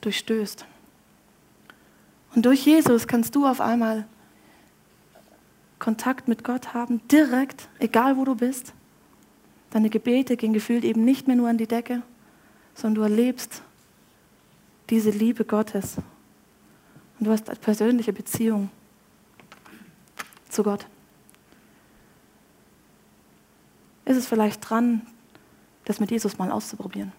durchstößt. 0.00 0.64
Und 2.34 2.46
durch 2.46 2.64
Jesus 2.64 3.06
kannst 3.06 3.34
du 3.34 3.46
auf 3.46 3.60
einmal 3.60 4.06
Kontakt 5.78 6.28
mit 6.28 6.44
Gott 6.44 6.72
haben, 6.72 7.06
direkt, 7.08 7.68
egal 7.78 8.16
wo 8.16 8.24
du 8.24 8.36
bist. 8.36 8.72
Deine 9.74 9.90
Gebete 9.90 10.36
gehen 10.36 10.52
gefühlt 10.52 10.84
eben 10.84 11.04
nicht 11.04 11.26
mehr 11.26 11.34
nur 11.34 11.48
an 11.48 11.58
die 11.58 11.66
Decke, 11.66 12.02
sondern 12.76 12.94
du 12.94 13.02
erlebst 13.02 13.60
diese 14.88 15.10
Liebe 15.10 15.44
Gottes. 15.44 15.96
Und 17.18 17.26
du 17.26 17.32
hast 17.32 17.50
eine 17.50 17.58
persönliche 17.58 18.12
Beziehung 18.12 18.70
zu 20.48 20.62
Gott. 20.62 20.86
Ist 24.04 24.16
es 24.16 24.28
vielleicht 24.28 24.70
dran, 24.70 25.04
das 25.86 25.98
mit 25.98 26.12
Jesus 26.12 26.38
mal 26.38 26.52
auszuprobieren? 26.52 27.10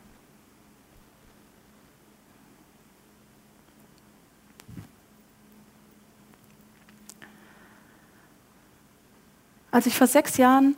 Als 9.71 9.87
ich 9.87 9.97
vor 9.97 10.07
sechs 10.07 10.37
Jahren 10.37 10.77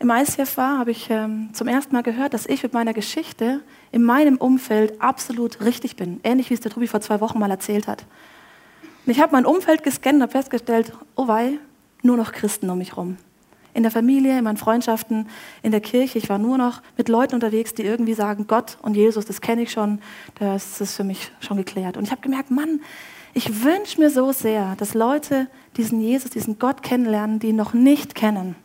im 0.00 0.10
ICF 0.10 0.56
war, 0.56 0.78
habe 0.78 0.92
ich 0.92 1.10
ähm, 1.10 1.50
zum 1.52 1.66
ersten 1.66 1.92
Mal 1.92 2.02
gehört, 2.02 2.32
dass 2.32 2.46
ich 2.46 2.62
mit 2.62 2.72
meiner 2.72 2.94
Geschichte 2.94 3.62
in 3.90 4.04
meinem 4.04 4.36
Umfeld 4.36 5.00
absolut 5.00 5.60
richtig 5.60 5.96
bin. 5.96 6.20
Ähnlich 6.22 6.50
wie 6.50 6.54
es 6.54 6.60
der 6.60 6.70
Tobi 6.70 6.86
vor 6.86 7.00
zwei 7.00 7.20
Wochen 7.20 7.38
mal 7.38 7.50
erzählt 7.50 7.88
hat. 7.88 8.04
Und 9.04 9.12
ich 9.12 9.20
habe 9.20 9.32
mein 9.32 9.44
Umfeld 9.44 9.82
gescannt 9.82 10.16
und 10.16 10.22
habe 10.22 10.32
festgestellt, 10.32 10.92
oh 11.16 11.26
wei, 11.26 11.58
nur 12.02 12.16
noch 12.16 12.30
Christen 12.30 12.70
um 12.70 12.78
mich 12.78 12.90
herum. 12.90 13.16
In 13.74 13.82
der 13.82 13.90
Familie, 13.90 14.38
in 14.38 14.44
meinen 14.44 14.56
Freundschaften, 14.56 15.28
in 15.62 15.72
der 15.72 15.80
Kirche. 15.80 16.18
Ich 16.18 16.28
war 16.28 16.38
nur 16.38 16.58
noch 16.58 16.80
mit 16.96 17.08
Leuten 17.08 17.34
unterwegs, 17.34 17.74
die 17.74 17.82
irgendwie 17.82 18.14
sagen, 18.14 18.46
Gott 18.46 18.78
und 18.82 18.96
Jesus, 18.96 19.24
das 19.24 19.40
kenne 19.40 19.62
ich 19.62 19.72
schon, 19.72 20.00
das 20.38 20.80
ist 20.80 20.94
für 20.94 21.04
mich 21.04 21.32
schon 21.40 21.56
geklärt. 21.56 21.96
Und 21.96 22.04
ich 22.04 22.10
habe 22.12 22.20
gemerkt, 22.20 22.50
Mann, 22.50 22.80
ich 23.34 23.64
wünsche 23.64 24.00
mir 24.00 24.10
so 24.10 24.32
sehr, 24.32 24.74
dass 24.76 24.94
Leute 24.94 25.48
diesen 25.76 26.00
Jesus, 26.00 26.30
diesen 26.30 26.58
Gott 26.58 26.82
kennenlernen, 26.82 27.38
die 27.40 27.48
ihn 27.48 27.56
noch 27.56 27.72
nicht 27.72 28.14
kennen. 28.14 28.56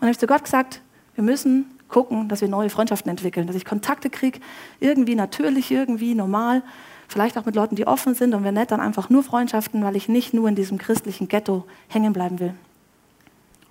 Und 0.00 0.06
habe 0.06 0.12
ich 0.12 0.18
zu 0.18 0.26
Gott 0.26 0.44
gesagt, 0.44 0.80
wir 1.14 1.22
müssen 1.22 1.78
gucken, 1.88 2.28
dass 2.28 2.40
wir 2.40 2.48
neue 2.48 2.70
Freundschaften 2.70 3.10
entwickeln, 3.10 3.46
dass 3.46 3.56
ich 3.56 3.64
Kontakte 3.64 4.10
kriege, 4.10 4.40
irgendwie 4.80 5.14
natürlich, 5.14 5.70
irgendwie 5.70 6.14
normal, 6.14 6.62
Vielleicht 7.10 7.36
auch 7.36 7.44
mit 7.44 7.56
Leuten, 7.56 7.74
die 7.74 7.88
offen 7.88 8.14
sind 8.14 8.34
und 8.34 8.44
wenn 8.44 8.54
nicht, 8.54 8.70
dann 8.70 8.78
einfach 8.80 9.10
nur 9.10 9.24
Freundschaften, 9.24 9.82
weil 9.82 9.96
ich 9.96 10.08
nicht 10.08 10.32
nur 10.32 10.48
in 10.48 10.54
diesem 10.54 10.78
christlichen 10.78 11.26
Ghetto 11.26 11.64
hängen 11.88 12.12
bleiben 12.12 12.38
will. 12.38 12.54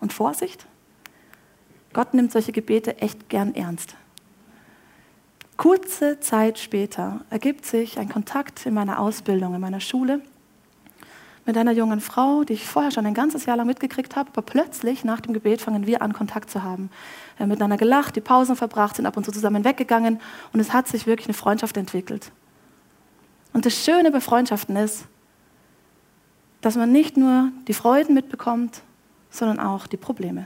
Und 0.01 0.11
Vorsicht, 0.11 0.65
Gott 1.93 2.13
nimmt 2.13 2.33
solche 2.33 2.51
Gebete 2.51 2.97
echt 2.97 3.29
gern 3.29 3.55
ernst. 3.55 3.95
Kurze 5.55 6.19
Zeit 6.19 6.59
später 6.59 7.21
ergibt 7.29 7.65
sich 7.65 7.97
ein 7.97 8.09
Kontakt 8.09 8.65
in 8.65 8.73
meiner 8.73 8.99
Ausbildung, 8.99 9.55
in 9.55 9.61
meiner 9.61 9.79
Schule 9.79 10.21
mit 11.49 11.57
einer 11.57 11.71
jungen 11.71 11.99
Frau, 11.99 12.43
die 12.43 12.53
ich 12.53 12.67
vorher 12.67 12.91
schon 12.91 13.07
ein 13.07 13.15
ganzes 13.15 13.47
Jahr 13.47 13.57
lang 13.57 13.65
mitgekriegt 13.65 14.15
habe, 14.15 14.29
aber 14.31 14.43
plötzlich 14.43 15.03
nach 15.03 15.19
dem 15.19 15.33
Gebet 15.33 15.61
fangen 15.61 15.87
wir 15.87 16.03
an, 16.03 16.13
Kontakt 16.13 16.51
zu 16.51 16.61
haben. 16.61 16.91
Wir 17.37 17.43
haben 17.43 17.49
miteinander 17.49 17.77
gelacht, 17.77 18.15
die 18.15 18.21
Pausen 18.21 18.55
verbracht, 18.55 18.97
sind 18.97 19.07
ab 19.07 19.17
und 19.17 19.25
zu 19.25 19.31
zusammen 19.31 19.63
weggegangen 19.63 20.21
und 20.53 20.59
es 20.59 20.73
hat 20.73 20.87
sich 20.87 21.07
wirklich 21.07 21.25
eine 21.25 21.33
Freundschaft 21.33 21.75
entwickelt. 21.75 22.31
Und 23.51 23.65
das 23.65 23.83
Schöne 23.83 24.11
bei 24.11 24.21
Freundschaften 24.21 24.75
ist, 24.75 25.05
dass 26.61 26.75
man 26.75 26.91
nicht 26.91 27.17
nur 27.17 27.49
die 27.67 27.73
Freuden 27.73 28.13
mitbekommt, 28.13 28.83
sondern 29.31 29.59
auch 29.59 29.87
die 29.87 29.97
Probleme. 29.97 30.45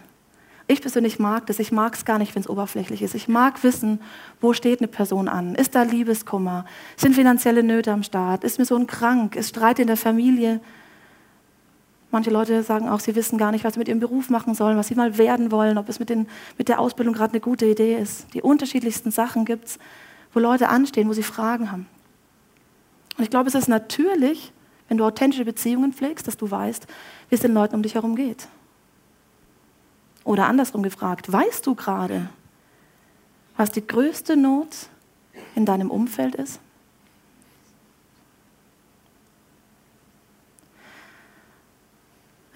Ich 0.68 0.80
persönlich 0.80 1.20
mag 1.20 1.48
das. 1.48 1.60
Ich 1.60 1.74
mag 1.74 1.96
es 1.96 2.06
gar 2.06 2.18
nicht, 2.18 2.34
wenn 2.34 2.44
es 2.44 2.50
oberflächlich 2.50 3.02
ist. 3.02 3.14
Ich 3.14 3.28
mag 3.28 3.62
wissen, 3.62 4.00
wo 4.40 4.54
steht 4.54 4.80
eine 4.80 4.88
Person 4.88 5.28
an. 5.28 5.54
Ist 5.56 5.76
da 5.76 5.84
Liebeskummer? 5.84 6.64
Sind 6.96 7.16
finanzielle 7.16 7.62
Nöte 7.62 7.92
am 7.92 8.04
Start? 8.04 8.46
Ist 8.46 8.58
mir 8.58 8.64
so 8.64 8.78
ein 8.78 8.88
krank? 8.88 9.36
Ist 9.36 9.50
Streit 9.50 9.80
in 9.80 9.88
der 9.88 9.98
Familie? 9.98 10.62
Manche 12.14 12.30
Leute 12.30 12.62
sagen 12.62 12.90
auch, 12.90 13.00
sie 13.00 13.16
wissen 13.16 13.40
gar 13.40 13.52
nicht, 13.52 13.64
was 13.64 13.74
sie 13.74 13.80
mit 13.80 13.88
ihrem 13.88 14.00
Beruf 14.00 14.30
machen 14.30 14.54
sollen, 14.54 14.78
was 14.78 14.88
sie 14.88 14.94
mal 14.94 15.18
werden 15.18 15.50
wollen, 15.52 15.80
ob 15.80 15.90
es 15.90 15.98
mit, 15.98 16.12
den, 16.12 16.28
mit 16.60 16.68
der 16.70 16.80
Ausbildung 16.80 17.16
gerade 17.16 17.32
eine 17.32 17.40
gute 17.40 17.66
Idee 17.66 17.98
ist. 17.98 18.32
Die 18.36 18.44
unterschiedlichsten 18.44 19.10
Sachen 19.10 19.46
gibt 19.46 19.66
es, 19.66 19.80
wo 20.32 20.40
Leute 20.40 20.70
anstehen, 20.70 21.10
wo 21.10 21.14
sie 21.14 21.24
Fragen 21.24 21.72
haben. 21.72 21.88
Und 23.18 23.24
ich 23.24 23.32
glaube, 23.32 23.50
es 23.50 23.56
ist 23.56 23.68
natürlich, 23.68 24.54
wenn 24.90 25.00
du 25.00 25.06
authentische 25.06 25.44
Beziehungen 25.44 25.92
pflegst, 25.92 26.28
dass 26.28 26.38
du 26.38 26.52
weißt, 26.52 26.86
wie 27.30 27.36
es 27.36 27.42
den 27.42 27.56
Leuten 27.56 27.74
um 27.74 27.82
dich 27.82 27.96
herum 27.96 28.16
geht. 28.16 28.48
Oder 30.24 30.46
andersrum 30.46 30.84
gefragt, 30.84 31.32
weißt 31.32 31.66
du 31.66 31.74
gerade, 31.74 32.30
was 33.58 33.72
die 33.72 33.88
größte 33.88 34.38
Not 34.38 34.70
in 35.56 35.66
deinem 35.66 35.90
Umfeld 35.90 36.36
ist? 36.36 36.60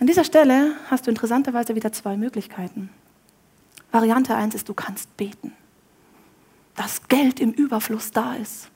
An 0.08 0.12
dieser 0.12 0.24
Stelle 0.24 0.72
hast 0.90 1.06
du 1.06 1.12
interessanterweise 1.12 1.76
wieder 1.76 1.92
zwei 1.92 2.16
Möglichkeiten. 2.16 2.90
Variante 3.92 4.34
1 4.34 4.56
ist, 4.56 4.70
du 4.70 4.74
kannst 4.74 5.18
beten, 5.18 5.52
dass 6.78 7.10
Geld 7.10 7.42
im 7.42 7.52
Überfluss 7.52 8.12
da 8.12 8.36
ist, 8.36 8.70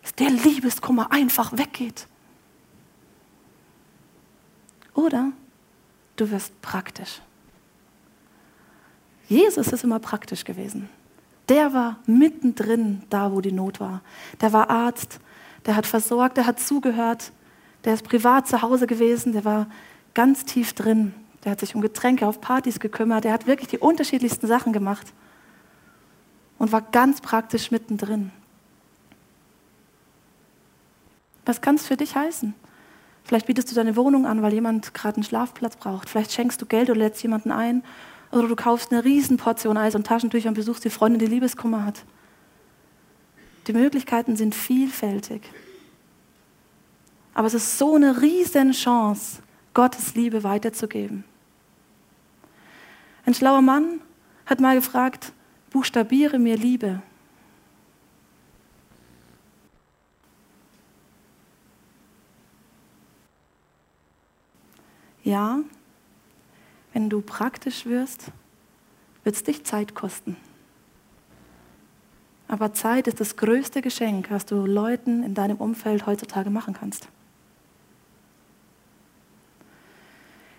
dass 0.00 0.14
der 0.14 0.30
Liebeskummer 0.30 1.12
einfach 1.12 1.52
weggeht. 1.58 2.06
Oder 4.94 5.32
du 6.16 6.30
wirst 6.30 6.58
praktisch. 6.62 7.20
Jesus 9.28 9.68
ist 9.68 9.84
immer 9.84 9.98
praktisch 9.98 10.44
gewesen. 10.44 10.88
Der 11.50 11.74
war 11.74 11.98
mittendrin 12.06 13.02
da, 13.10 13.30
wo 13.30 13.42
die 13.42 13.52
Not 13.52 13.80
war. 13.80 14.00
Der 14.40 14.54
war 14.54 14.70
Arzt, 14.70 15.20
der 15.66 15.76
hat 15.76 15.84
versorgt, 15.84 16.38
der 16.38 16.46
hat 16.46 16.58
zugehört, 16.58 17.32
der 17.84 17.92
ist 17.92 18.08
privat 18.08 18.48
zu 18.48 18.62
Hause 18.62 18.86
gewesen, 18.86 19.34
der 19.34 19.44
war 19.44 19.66
ganz 20.14 20.44
tief 20.44 20.72
drin. 20.72 21.14
Der 21.44 21.52
hat 21.52 21.60
sich 21.60 21.74
um 21.74 21.80
Getränke 21.80 22.26
auf 22.26 22.40
Partys 22.40 22.80
gekümmert, 22.80 23.24
der 23.24 23.32
hat 23.32 23.46
wirklich 23.46 23.68
die 23.68 23.78
unterschiedlichsten 23.78 24.46
Sachen 24.46 24.72
gemacht 24.72 25.12
und 26.58 26.72
war 26.72 26.80
ganz 26.80 27.20
praktisch 27.20 27.70
mittendrin. 27.70 28.30
Was 31.44 31.60
kann 31.60 31.74
es 31.74 31.86
für 31.86 31.96
dich 31.96 32.16
heißen? 32.16 32.54
Vielleicht 33.24 33.46
bietest 33.46 33.70
du 33.70 33.74
deine 33.74 33.96
Wohnung 33.96 34.26
an, 34.26 34.42
weil 34.42 34.52
jemand 34.52 34.94
gerade 34.94 35.16
einen 35.16 35.24
Schlafplatz 35.24 35.76
braucht. 35.76 36.08
Vielleicht 36.08 36.32
schenkst 36.32 36.60
du 36.60 36.66
Geld 36.66 36.90
oder 36.90 36.98
lädst 36.98 37.22
jemanden 37.22 37.50
ein 37.50 37.82
oder 38.30 38.48
du 38.48 38.56
kaufst 38.56 38.92
eine 38.92 39.04
Riesenportion 39.04 39.76
Eis 39.76 39.94
und 39.94 40.06
Taschentücher 40.06 40.48
und 40.48 40.54
besuchst 40.54 40.84
die 40.84 40.90
Freundin, 40.90 41.20
die 41.20 41.26
Liebeskummer 41.26 41.84
hat. 41.84 42.04
Die 43.66 43.72
Möglichkeiten 43.72 44.36
sind 44.36 44.54
vielfältig. 44.54 45.42
Aber 47.32 47.46
es 47.46 47.54
ist 47.54 47.78
so 47.78 47.94
eine 47.94 48.20
riesen 48.20 48.72
Chance, 48.72 49.42
Gottes 49.74 50.14
Liebe 50.14 50.44
weiterzugeben. 50.44 51.24
Ein 53.26 53.34
schlauer 53.34 53.62
Mann 53.62 54.00
hat 54.46 54.60
mal 54.60 54.76
gefragt, 54.76 55.32
buchstabiere 55.70 56.38
mir 56.38 56.56
Liebe. 56.56 57.02
Ja, 65.24 65.58
wenn 66.92 67.08
du 67.08 67.22
praktisch 67.22 67.86
wirst, 67.86 68.26
wird 69.24 69.34
es 69.34 69.42
dich 69.42 69.64
Zeit 69.64 69.94
kosten. 69.94 70.36
Aber 72.46 72.74
Zeit 72.74 73.08
ist 73.08 73.20
das 73.20 73.36
größte 73.36 73.80
Geschenk, 73.80 74.30
was 74.30 74.44
du 74.44 74.66
Leuten 74.66 75.22
in 75.22 75.34
deinem 75.34 75.56
Umfeld 75.56 76.06
heutzutage 76.06 76.50
machen 76.50 76.74
kannst. 76.74 77.08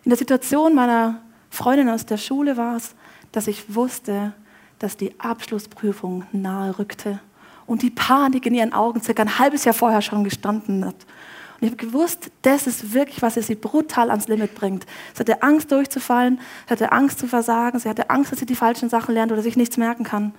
In 0.05 0.09
der 0.11 0.17
Situation 0.17 0.75
meiner 0.75 1.19
Freundin 1.49 1.89
aus 1.89 2.05
der 2.05 2.17
Schule 2.17 2.57
war 2.57 2.77
es, 2.77 2.93
dass 3.31 3.47
ich 3.47 3.73
wusste, 3.73 4.33
dass 4.77 4.97
die 4.97 5.19
Abschlussprüfung 5.19 6.25
nahe 6.31 6.77
rückte 6.77 7.19
und 7.65 7.81
die 7.81 7.89
Panik 7.89 8.45
in 8.45 8.53
ihren 8.53 8.71
Augen 8.71 9.01
circa 9.01 9.23
ein 9.23 9.39
halbes 9.39 9.65
Jahr 9.65 9.73
vorher 9.73 10.03
schon 10.03 10.23
gestanden 10.23 10.85
hat. 10.85 10.95
Und 11.59 11.67
ich 11.67 11.71
habe 11.71 11.77
gewusst, 11.77 12.29
das 12.43 12.67
ist 12.67 12.93
wirklich, 12.93 13.23
was 13.23 13.33
sie 13.33 13.55
brutal 13.55 14.11
ans 14.11 14.27
Limit 14.27 14.53
bringt. 14.53 14.85
Sie 15.15 15.21
hatte 15.21 15.41
Angst 15.41 15.71
durchzufallen, 15.71 16.39
sie 16.67 16.71
hatte 16.71 16.91
Angst 16.91 17.17
zu 17.17 17.27
versagen, 17.27 17.79
sie 17.79 17.89
hatte 17.89 18.11
Angst, 18.11 18.31
dass 18.31 18.39
sie 18.39 18.45
die 18.45 18.55
falschen 18.55 18.89
Sachen 18.89 19.15
lernt 19.15 19.31
oder 19.31 19.41
sich 19.41 19.57
nichts 19.57 19.77
merken 19.77 20.03
kann. 20.03 20.33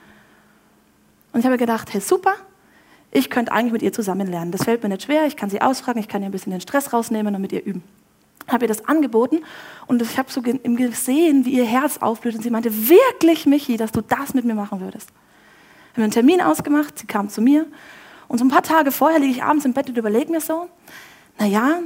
Und 1.32 1.40
ich 1.40 1.46
habe 1.46 1.58
gedacht, 1.58 1.92
hey, 1.92 2.00
super, 2.00 2.34
ich 3.10 3.30
könnte 3.30 3.50
eigentlich 3.50 3.72
mit 3.72 3.82
ihr 3.82 3.92
zusammen 3.92 4.28
lernen. 4.28 4.52
Das 4.52 4.62
fällt 4.62 4.84
mir 4.84 4.90
nicht 4.90 5.02
schwer, 5.02 5.26
ich 5.26 5.36
kann 5.36 5.50
sie 5.50 5.60
ausfragen, 5.60 5.98
ich 5.98 6.06
kann 6.06 6.22
ihr 6.22 6.28
ein 6.28 6.32
bisschen 6.32 6.52
den 6.52 6.60
Stress 6.60 6.92
rausnehmen 6.92 7.34
und 7.34 7.40
mit 7.40 7.52
ihr 7.52 7.64
üben. 7.64 7.82
Habe 8.48 8.64
ihr 8.64 8.68
das 8.68 8.86
angeboten 8.86 9.40
und 9.86 10.00
ich 10.02 10.18
habe 10.18 10.30
so 10.30 10.40
gesehen, 10.42 11.44
wie 11.44 11.54
ihr 11.54 11.64
Herz 11.64 11.98
aufblüht 11.98 12.36
und 12.36 12.42
sie 12.42 12.50
meinte, 12.50 12.88
wirklich, 12.88 13.46
Michi, 13.46 13.76
dass 13.76 13.92
du 13.92 14.02
das 14.02 14.34
mit 14.34 14.44
mir 14.44 14.54
machen 14.54 14.80
würdest. 14.80 15.10
Wir 15.94 16.02
haben 16.02 16.04
einen 16.04 16.12
Termin 16.12 16.40
ausgemacht, 16.40 16.98
sie 16.98 17.06
kam 17.06 17.28
zu 17.28 17.40
mir 17.40 17.66
und 18.28 18.38
so 18.38 18.44
ein 18.44 18.48
paar 18.48 18.62
Tage 18.62 18.92
vorher 18.92 19.18
liege 19.18 19.32
ich 19.32 19.42
abends 19.42 19.64
im 19.64 19.72
Bett 19.72 19.88
und 19.88 19.96
überlege 19.96 20.30
mir 20.30 20.40
so, 20.40 20.68
naja, 21.38 21.80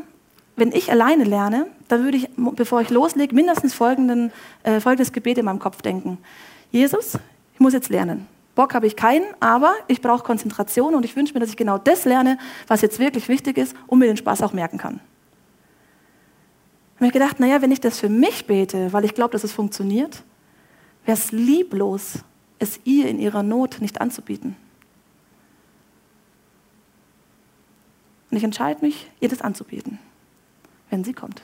wenn 0.57 0.73
ich 0.73 0.90
alleine 0.90 1.25
lerne, 1.25 1.66
dann 1.88 2.04
würde 2.04 2.19
ich, 2.19 2.28
bevor 2.37 2.80
ich 2.80 2.90
loslege, 2.90 3.35
mindestens 3.35 3.73
folgenden, 3.73 4.33
äh, 4.62 4.80
folgendes 4.80 5.12
Gebet 5.12 5.38
in 5.38 5.45
meinem 5.47 5.59
Kopf 5.59 5.80
denken. 5.80 6.19
Jesus, 6.71 7.19
ich 7.54 7.61
muss 7.61 7.73
jetzt 7.73 7.88
lernen. 7.88 8.26
Bock 8.54 8.75
habe 8.75 8.87
ich 8.87 8.97
keinen, 8.97 9.25
aber 9.40 9.73
ich 9.87 10.02
brauche 10.02 10.23
Konzentration 10.23 10.95
und 10.95 11.04
ich 11.04 11.16
wünsche 11.16 11.33
mir, 11.35 11.40
dass 11.40 11.50
ich 11.50 11.57
genau 11.57 11.78
das 11.78 12.04
lerne, 12.04 12.38
was 12.66 12.83
jetzt 12.83 12.99
wirklich 12.99 13.28
wichtig 13.28 13.57
ist 13.57 13.75
und 13.87 14.00
mir 14.00 14.07
den 14.07 14.16
Spaß 14.16 14.42
auch 14.42 14.52
merken 14.52 14.76
kann. 14.76 15.00
Ich 17.00 17.04
habe 17.07 17.12
gedacht, 17.12 17.40
naja, 17.40 17.62
wenn 17.62 17.73
ich 17.73 17.80
das 17.80 17.99
für 17.99 18.11
mich 18.11 18.47
bete, 18.47 18.92
weil 18.92 19.07
ich 19.07 19.14
glaube, 19.14 19.33
dass 19.33 19.42
es 19.42 19.52
funktioniert, 19.52 20.23
wäre 21.07 21.16
es 21.16 21.33
lieblos, 21.33 22.19
es 22.59 22.78
ihr 22.85 23.09
in 23.09 23.19
ihrer 23.19 23.42
Not 23.42 23.80
nicht 23.80 24.02
anzubieten. 24.02 24.54
Und 28.30 28.37
ich 28.37 28.45
entscheide 28.45 28.85
mich, 28.85 29.11
ihr 29.19 29.30
das 29.30 29.40
anzubieten, 29.40 29.99
wenn 30.90 31.02
sie 31.02 31.14
kommt. 31.14 31.40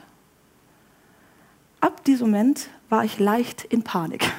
Ab 1.81 2.03
diesem 2.05 2.29
Moment 2.29 2.69
war 2.89 3.03
ich 3.03 3.17
leicht 3.17 3.63
in 3.63 3.81
Panik. 3.81 4.31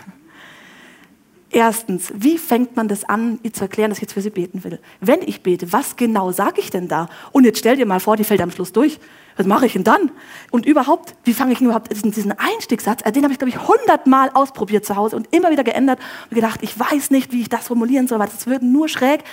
Erstens, 1.51 2.13
wie 2.15 2.37
fängt 2.37 2.77
man 2.77 2.89
das 2.89 3.05
an, 3.05 3.39
ihr 3.43 3.53
zu 3.55 3.63
erklären, 3.63 3.91
dass 3.91 3.99
ich 3.99 4.03
jetzt 4.03 4.13
für 4.13 4.21
sie 4.21 4.29
beten 4.29 4.65
will? 4.65 4.79
Wenn 5.01 5.23
ich 5.23 5.43
bete, 5.43 5.73
was 5.73 5.97
genau 5.97 6.31
sage 6.31 6.61
ich 6.61 6.71
denn 6.71 6.89
da? 6.89 7.09
Und 7.33 7.45
jetzt 7.45 7.59
stell 7.59 7.77
dir 7.77 7.87
mal 7.87 8.01
vor, 8.01 8.17
die 8.17 8.25
fällt 8.25 8.43
am 8.43 8.51
Schluss 8.51 8.73
durch. 8.73 9.01
Was 9.39 9.47
mache 9.47 9.65
ich 9.65 9.73
denn 9.73 9.85
dann? 9.85 10.11
Und 10.51 10.67
überhaupt, 10.67 11.15
wie 11.25 11.33
fange 11.33 11.53
ich 11.53 11.61
überhaupt 11.61 11.91
diesen 11.91 12.33
Einstiegssatz? 12.33 13.03
Den 13.03 13.23
habe 13.23 13.33
ich, 13.33 13.39
glaube 13.39 13.51
ich, 13.51 13.67
hundertmal 13.67 14.31
ausprobiert 14.35 14.85
zu 14.85 14.97
Hause 14.97 15.17
und 15.17 15.33
immer 15.33 15.51
wieder 15.51 15.65
geändert 15.65 16.01
und 16.29 16.35
gedacht, 16.35 16.61
ich 16.63 16.79
weiß 16.79 17.11
nicht, 17.11 17.33
wie 17.33 17.41
ich 17.41 17.49
das 17.49 17.69
formulieren 17.69 18.09
soll, 18.09 18.19
weil 18.19 18.29
das 18.29 18.47
wird 18.47 18.63
nur 18.63 18.89
schräg. 18.89 19.25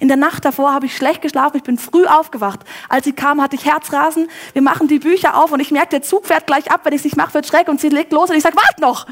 In 0.00 0.08
der 0.08 0.16
Nacht 0.16 0.44
davor 0.44 0.72
habe 0.72 0.86
ich 0.86 0.96
schlecht 0.96 1.22
geschlafen, 1.22 1.56
ich 1.56 1.64
bin 1.64 1.76
früh 1.76 2.06
aufgewacht. 2.06 2.60
Als 2.88 3.04
sie 3.04 3.12
kam, 3.12 3.42
hatte 3.42 3.56
ich 3.56 3.66
Herzrasen. 3.66 4.28
Wir 4.52 4.62
machen 4.62 4.88
die 4.88 5.00
Bücher 5.00 5.36
auf 5.36 5.52
und 5.52 5.60
ich 5.60 5.72
merke, 5.72 5.90
der 5.90 6.02
Zug 6.02 6.26
fährt 6.26 6.46
gleich 6.46 6.70
ab. 6.70 6.82
Wenn 6.84 6.92
ich 6.92 7.00
es 7.00 7.04
nicht 7.04 7.16
mache, 7.16 7.34
wird 7.34 7.46
schräg 7.46 7.68
und 7.68 7.80
sie 7.80 7.88
legt 7.88 8.12
los 8.12 8.30
und 8.30 8.36
ich 8.36 8.42
sage, 8.42 8.56
warte 8.56 8.80
noch. 8.80 9.06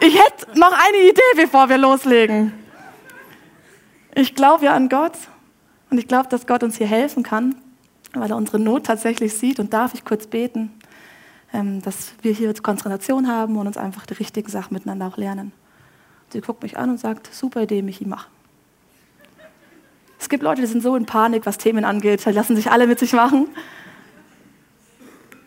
Ich 0.00 0.14
hätte 0.14 0.58
noch 0.58 0.72
eine 0.72 1.08
Idee, 1.08 1.20
bevor 1.36 1.68
wir 1.68 1.78
loslegen. 1.78 2.52
Ich 4.14 4.34
glaube 4.34 4.66
ja 4.66 4.74
an 4.74 4.88
Gott 4.88 5.12
und 5.90 5.98
ich 5.98 6.06
glaube, 6.06 6.28
dass 6.28 6.46
Gott 6.46 6.62
uns 6.62 6.76
hier 6.76 6.86
helfen 6.86 7.22
kann, 7.22 7.56
weil 8.12 8.30
er 8.30 8.36
unsere 8.36 8.58
Not 8.58 8.86
tatsächlich 8.86 9.34
sieht 9.34 9.58
und 9.58 9.72
darf 9.72 9.94
ich 9.94 10.04
kurz 10.04 10.26
beten, 10.26 10.72
ähm, 11.52 11.82
dass 11.82 12.12
wir 12.22 12.32
hier 12.32 12.52
Konzentration 12.54 13.28
haben 13.28 13.56
und 13.56 13.66
uns 13.66 13.76
einfach 13.76 14.06
die 14.06 14.14
richtigen 14.14 14.48
Sachen 14.48 14.74
miteinander 14.74 15.06
auch 15.06 15.16
lernen. 15.16 15.52
Sie 16.30 16.40
guckt 16.40 16.62
mich 16.62 16.78
an 16.78 16.90
und 16.90 16.98
sagt, 16.98 17.32
super 17.34 17.62
Idee, 17.62 17.82
Michi, 17.82 18.04
mach. 18.06 18.28
Es 20.18 20.28
gibt 20.28 20.42
Leute, 20.42 20.62
die 20.62 20.66
sind 20.66 20.82
so 20.82 20.96
in 20.96 21.06
Panik, 21.06 21.44
was 21.44 21.58
Themen 21.58 21.84
angeht, 21.84 22.24
die 22.24 22.30
lassen 22.30 22.56
sich 22.56 22.70
alle 22.70 22.86
mit 22.86 22.98
sich 22.98 23.12
machen. 23.12 23.48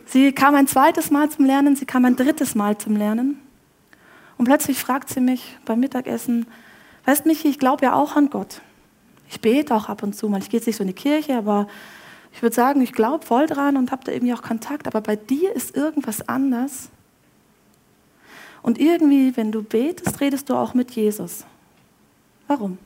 Sie 0.06 0.32
kam 0.32 0.56
ein 0.56 0.68
zweites 0.68 1.12
Mal 1.12 1.30
zum 1.30 1.46
Lernen, 1.46 1.76
sie 1.76 1.86
kam 1.86 2.06
ein 2.06 2.16
drittes 2.16 2.56
Mal 2.56 2.78
zum 2.78 2.96
Lernen. 2.96 3.42
Und 4.38 4.46
plötzlich 4.46 4.80
fragt 4.80 5.10
sie 5.10 5.20
mich 5.20 5.58
beim 5.66 5.80
Mittagessen, 5.80 6.48
weißt 7.06 7.26
Michi, 7.26 7.48
ich 7.48 7.60
glaube 7.60 7.86
ja 7.86 7.94
auch 7.94 8.16
an 8.16 8.30
Gott. 8.30 8.62
Ich 9.30 9.42
bete 9.42 9.74
auch 9.76 9.90
ab 9.90 10.04
und 10.04 10.16
zu 10.16 10.30
mal. 10.30 10.40
Ich 10.40 10.50
gehe 10.50 10.60
jetzt 10.60 10.68
nicht 10.68 10.78
so 10.78 10.84
in 10.84 10.88
die 10.88 10.94
Kirche, 10.94 11.38
aber 11.38 11.68
ich 12.32 12.42
würde 12.42 12.56
sagen, 12.56 12.82
ich 12.82 12.94
glaube 12.94 13.26
voll 13.26 13.48
dran 13.48 13.78
und 13.78 13.92
habe 13.92 14.04
da 14.04 14.12
irgendwie 14.12 14.34
auch 14.34 14.44
Kontakt. 14.44 14.88
Aber 14.88 15.02
bei 15.02 15.16
dir 15.16 15.56
ist 15.56 15.76
irgendwas 15.76 16.28
anders. 16.30 16.90
Und 18.62 18.80
irgendwie, 18.80 19.36
wenn 19.36 19.52
du 19.52 19.64
betest, 19.64 20.22
redest 20.22 20.50
du 20.50 20.56
auch 20.56 20.74
mit 20.74 20.92
Jesus. 20.92 21.46
Warum? 22.48 22.78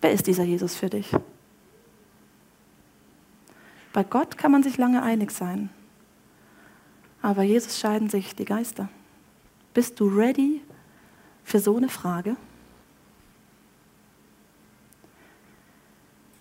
Wer 0.00 0.12
ist 0.12 0.26
dieser 0.26 0.44
Jesus 0.44 0.74
für 0.74 0.88
dich? 0.88 1.10
Bei 3.92 4.02
Gott 4.02 4.36
kann 4.36 4.50
man 4.50 4.62
sich 4.62 4.76
lange 4.76 5.02
einig 5.02 5.30
sein. 5.30 5.70
Aber 7.22 7.42
Jesus 7.42 7.78
scheiden 7.78 8.10
sich 8.10 8.34
die 8.34 8.44
Geister. 8.44 8.88
Bist 9.74 9.98
du 9.98 10.06
ready 10.06 10.62
für 11.42 11.58
so 11.58 11.76
eine 11.76 11.88
Frage? 11.88 12.36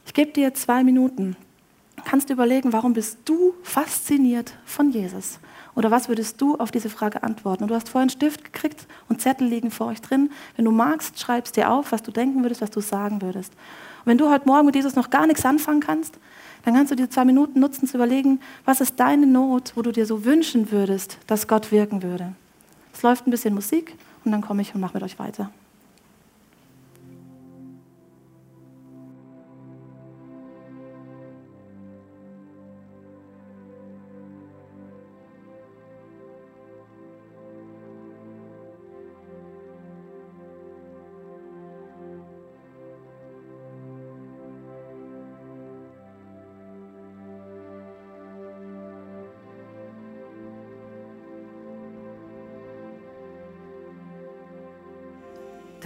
Ich 0.06 0.14
gebe 0.14 0.32
dir 0.32 0.54
zwei 0.54 0.84
Minuten. 0.84 1.36
Kannst 2.06 2.30
du 2.30 2.34
überlegen, 2.34 2.72
warum 2.72 2.94
bist 2.94 3.18
du 3.26 3.56
fasziniert 3.64 4.54
von 4.66 4.92
Jesus? 4.92 5.40
Oder 5.74 5.90
was 5.90 6.08
würdest 6.08 6.40
du 6.40 6.56
auf 6.58 6.70
diese 6.70 6.90
Frage 6.92 7.24
antworten? 7.24 7.64
Und 7.64 7.70
du 7.70 7.76
hast 7.76 7.90
vorhin 7.90 8.10
einen 8.10 8.18
Stift 8.18 8.44
gekriegt 8.44 8.86
und 9.10 9.22
Zettel 9.22 9.48
liegen 9.48 9.72
vor 9.72 9.88
euch 9.88 10.02
drin. 10.02 10.30
Wenn 10.56 10.66
du 10.66 10.72
magst, 10.72 11.20
schreibst 11.20 11.58
dir 11.58 11.72
auf, 11.72 11.92
was 11.92 12.04
du 12.04 12.12
denken 12.12 12.44
würdest, 12.44 12.62
was 12.62 12.70
du 12.70 12.82
sagen 12.82 13.24
würdest. 13.24 13.54
Und 13.54 14.12
wenn 14.12 14.20
du 14.20 14.30
heute 14.30 14.48
Morgen 14.48 14.68
mit 14.68 14.76
Jesus 14.76 14.96
noch 14.96 15.10
gar 15.10 15.26
nichts 15.26 15.44
anfangen 15.46 15.80
kannst, 15.80 16.20
dann 16.64 16.76
kannst 16.76 16.92
du 16.92 16.96
diese 16.96 17.10
zwei 17.10 17.26
Minuten 17.26 17.60
nutzen, 17.60 17.88
zu 17.88 17.98
überlegen, 17.98 18.40
was 18.66 18.82
ist 18.82 19.00
deine 19.00 19.26
Not, 19.26 19.72
wo 19.76 19.82
du 19.82 19.92
dir 19.92 20.06
so 20.06 20.24
wünschen 20.24 20.72
würdest, 20.72 21.18
dass 21.26 21.48
Gott 21.48 21.72
wirken 21.72 22.04
würde. 22.04 22.36
Es 22.94 23.02
läuft 23.02 23.28
ein 23.28 23.32
bisschen 23.32 23.54
Musik 23.54 23.96
und 24.24 24.32
dann 24.32 24.42
komme 24.42 24.62
ich 24.62 24.74
und 24.74 24.82
mache 24.82 24.94
mit 24.94 25.04
euch 25.04 25.20
weiter. 25.20 25.50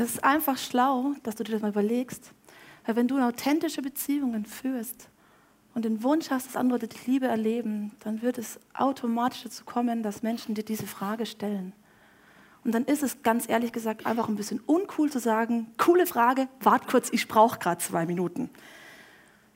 Das 0.07 0.13
ist 0.13 0.23
einfach 0.23 0.57
schlau, 0.57 1.15
dass 1.23 1.35
du 1.35 1.43
dir 1.43 1.51
das 1.51 1.61
mal 1.61 1.71
überlegst. 1.71 2.31
Weil 2.85 2.95
wenn 2.95 3.09
du 3.09 3.19
authentische 3.19 3.81
Beziehungen 3.81 4.45
führst 4.45 5.09
und 5.73 5.83
den 5.83 6.01
Wunsch 6.01 6.31
hast, 6.31 6.47
dass 6.47 6.55
andere 6.55 6.87
die 6.87 7.11
Liebe 7.11 7.27
erleben, 7.27 7.91
dann 8.05 8.21
wird 8.21 8.37
es 8.37 8.57
automatisch 8.73 9.43
dazu 9.43 9.65
kommen, 9.65 10.03
dass 10.03 10.23
Menschen 10.23 10.55
dir 10.55 10.63
diese 10.63 10.87
Frage 10.87 11.25
stellen. 11.25 11.73
Und 12.63 12.73
dann 12.73 12.85
ist 12.85 13.03
es 13.03 13.21
ganz 13.21 13.49
ehrlich 13.49 13.73
gesagt 13.73 14.05
einfach 14.05 14.29
ein 14.29 14.37
bisschen 14.37 14.61
uncool 14.61 15.11
zu 15.11 15.19
sagen, 15.19 15.73
coole 15.77 16.07
Frage, 16.07 16.47
wart 16.61 16.87
kurz, 16.87 17.09
ich 17.11 17.27
brauche 17.27 17.59
gerade 17.59 17.81
zwei 17.81 18.05
Minuten. 18.05 18.49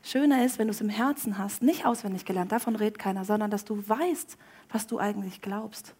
Schöner 0.03 0.43
ist, 0.43 0.60
wenn 0.60 0.67
du 0.67 0.72
es 0.72 0.81
im 0.81 0.89
Herzen 0.89 1.38
hast, 1.38 1.62
nicht 1.62 1.86
auswendig 1.86 2.25
gelernt, 2.25 2.51
davon 2.51 2.75
redet 2.75 3.00
keiner, 3.00 3.24
sondern 3.24 3.51
dass 3.51 3.63
du 3.63 3.88
weißt, 3.88 4.38
was 4.70 4.86
du 4.86 5.00
eigentlich 5.00 5.41
glaubst 5.41 5.95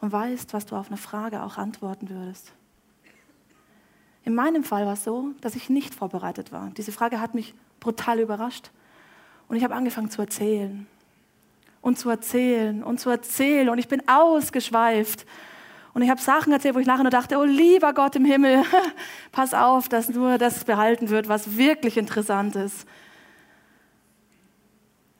und 0.00 0.10
weißt, 0.10 0.54
was 0.54 0.66
du 0.66 0.74
auf 0.74 0.88
eine 0.88 0.96
Frage 0.96 1.44
auch 1.44 1.56
antworten 1.56 2.10
würdest. 2.10 2.52
In 4.24 4.34
meinem 4.34 4.64
Fall 4.64 4.86
war 4.86 4.92
es 4.92 5.04
so, 5.04 5.30
dass 5.40 5.56
ich 5.56 5.68
nicht 5.68 5.94
vorbereitet 5.94 6.52
war. 6.52 6.70
Diese 6.76 6.92
Frage 6.92 7.20
hat 7.20 7.34
mich 7.34 7.54
brutal 7.80 8.20
überrascht. 8.20 8.70
Und 9.48 9.56
ich 9.56 9.64
habe 9.64 9.74
angefangen 9.74 10.10
zu 10.10 10.22
erzählen 10.22 10.86
und 11.80 11.98
zu 11.98 12.08
erzählen 12.08 12.82
und 12.82 13.00
zu 13.00 13.10
erzählen. 13.10 13.68
Und 13.68 13.78
ich 13.78 13.88
bin 13.88 14.08
ausgeschweift. 14.08 15.26
Und 15.94 16.02
ich 16.02 16.08
habe 16.08 16.20
Sachen 16.20 16.52
erzählt, 16.52 16.74
wo 16.74 16.78
ich 16.78 16.86
nachher 16.86 17.02
nur 17.02 17.10
dachte, 17.10 17.36
oh 17.36 17.44
lieber 17.44 17.92
Gott 17.92 18.16
im 18.16 18.24
Himmel, 18.24 18.64
pass 19.32 19.52
auf, 19.52 19.88
dass 19.88 20.08
nur 20.08 20.38
das 20.38 20.64
behalten 20.64 21.10
wird, 21.10 21.28
was 21.28 21.58
wirklich 21.58 21.98
interessant 21.98 22.56
ist. 22.56 22.86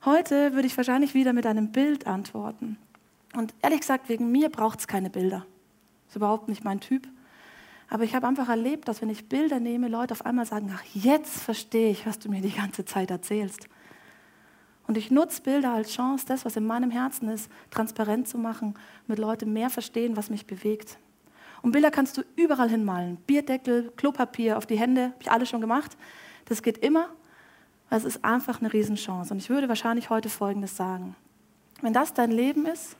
Heute 0.04 0.54
würde 0.54 0.66
ich 0.66 0.76
wahrscheinlich 0.76 1.14
wieder 1.14 1.32
mit 1.32 1.46
einem 1.46 1.70
Bild 1.70 2.06
antworten. 2.06 2.78
Und 3.34 3.54
ehrlich 3.62 3.80
gesagt, 3.80 4.08
wegen 4.08 4.32
mir 4.32 4.48
braucht 4.48 4.80
es 4.80 4.86
keine 4.86 5.10
Bilder. 5.10 5.46
Das 6.06 6.12
ist 6.12 6.16
überhaupt 6.16 6.48
nicht 6.48 6.64
mein 6.64 6.80
Typ. 6.80 7.06
Aber 7.92 8.04
ich 8.04 8.14
habe 8.14 8.26
einfach 8.26 8.48
erlebt, 8.48 8.88
dass 8.88 9.02
wenn 9.02 9.10
ich 9.10 9.28
Bilder 9.28 9.60
nehme, 9.60 9.86
Leute 9.86 10.12
auf 10.12 10.24
einmal 10.24 10.46
sagen, 10.46 10.72
ach, 10.74 10.82
jetzt 10.94 11.42
verstehe 11.42 11.90
ich, 11.90 12.06
was 12.06 12.18
du 12.18 12.30
mir 12.30 12.40
die 12.40 12.50
ganze 12.50 12.86
Zeit 12.86 13.10
erzählst. 13.10 13.68
Und 14.86 14.96
ich 14.96 15.10
nutze 15.10 15.42
Bilder 15.42 15.74
als 15.74 15.90
Chance, 15.92 16.24
das, 16.26 16.46
was 16.46 16.56
in 16.56 16.66
meinem 16.66 16.90
Herzen 16.90 17.28
ist, 17.28 17.50
transparent 17.70 18.26
zu 18.28 18.38
machen, 18.38 18.76
mit 19.08 19.18
Leuten 19.18 19.52
mehr 19.52 19.68
verstehen, 19.68 20.16
was 20.16 20.30
mich 20.30 20.46
bewegt. 20.46 20.96
Und 21.60 21.72
Bilder 21.72 21.90
kannst 21.90 22.16
du 22.16 22.22
überall 22.34 22.70
hinmalen. 22.70 23.18
Bierdeckel, 23.26 23.92
Klopapier 23.94 24.56
auf 24.56 24.64
die 24.64 24.78
Hände, 24.78 25.08
habe 25.08 25.20
ich 25.20 25.30
alles 25.30 25.50
schon 25.50 25.60
gemacht. 25.60 25.94
Das 26.46 26.62
geht 26.62 26.78
immer, 26.78 27.10
es 27.90 28.04
ist 28.04 28.24
einfach 28.24 28.62
eine 28.62 28.72
Riesenchance. 28.72 29.34
Und 29.34 29.38
ich 29.38 29.50
würde 29.50 29.68
wahrscheinlich 29.68 30.08
heute 30.08 30.30
Folgendes 30.30 30.78
sagen. 30.78 31.14
Wenn 31.82 31.92
das 31.92 32.14
dein 32.14 32.30
Leben 32.30 32.64
ist, 32.64 32.96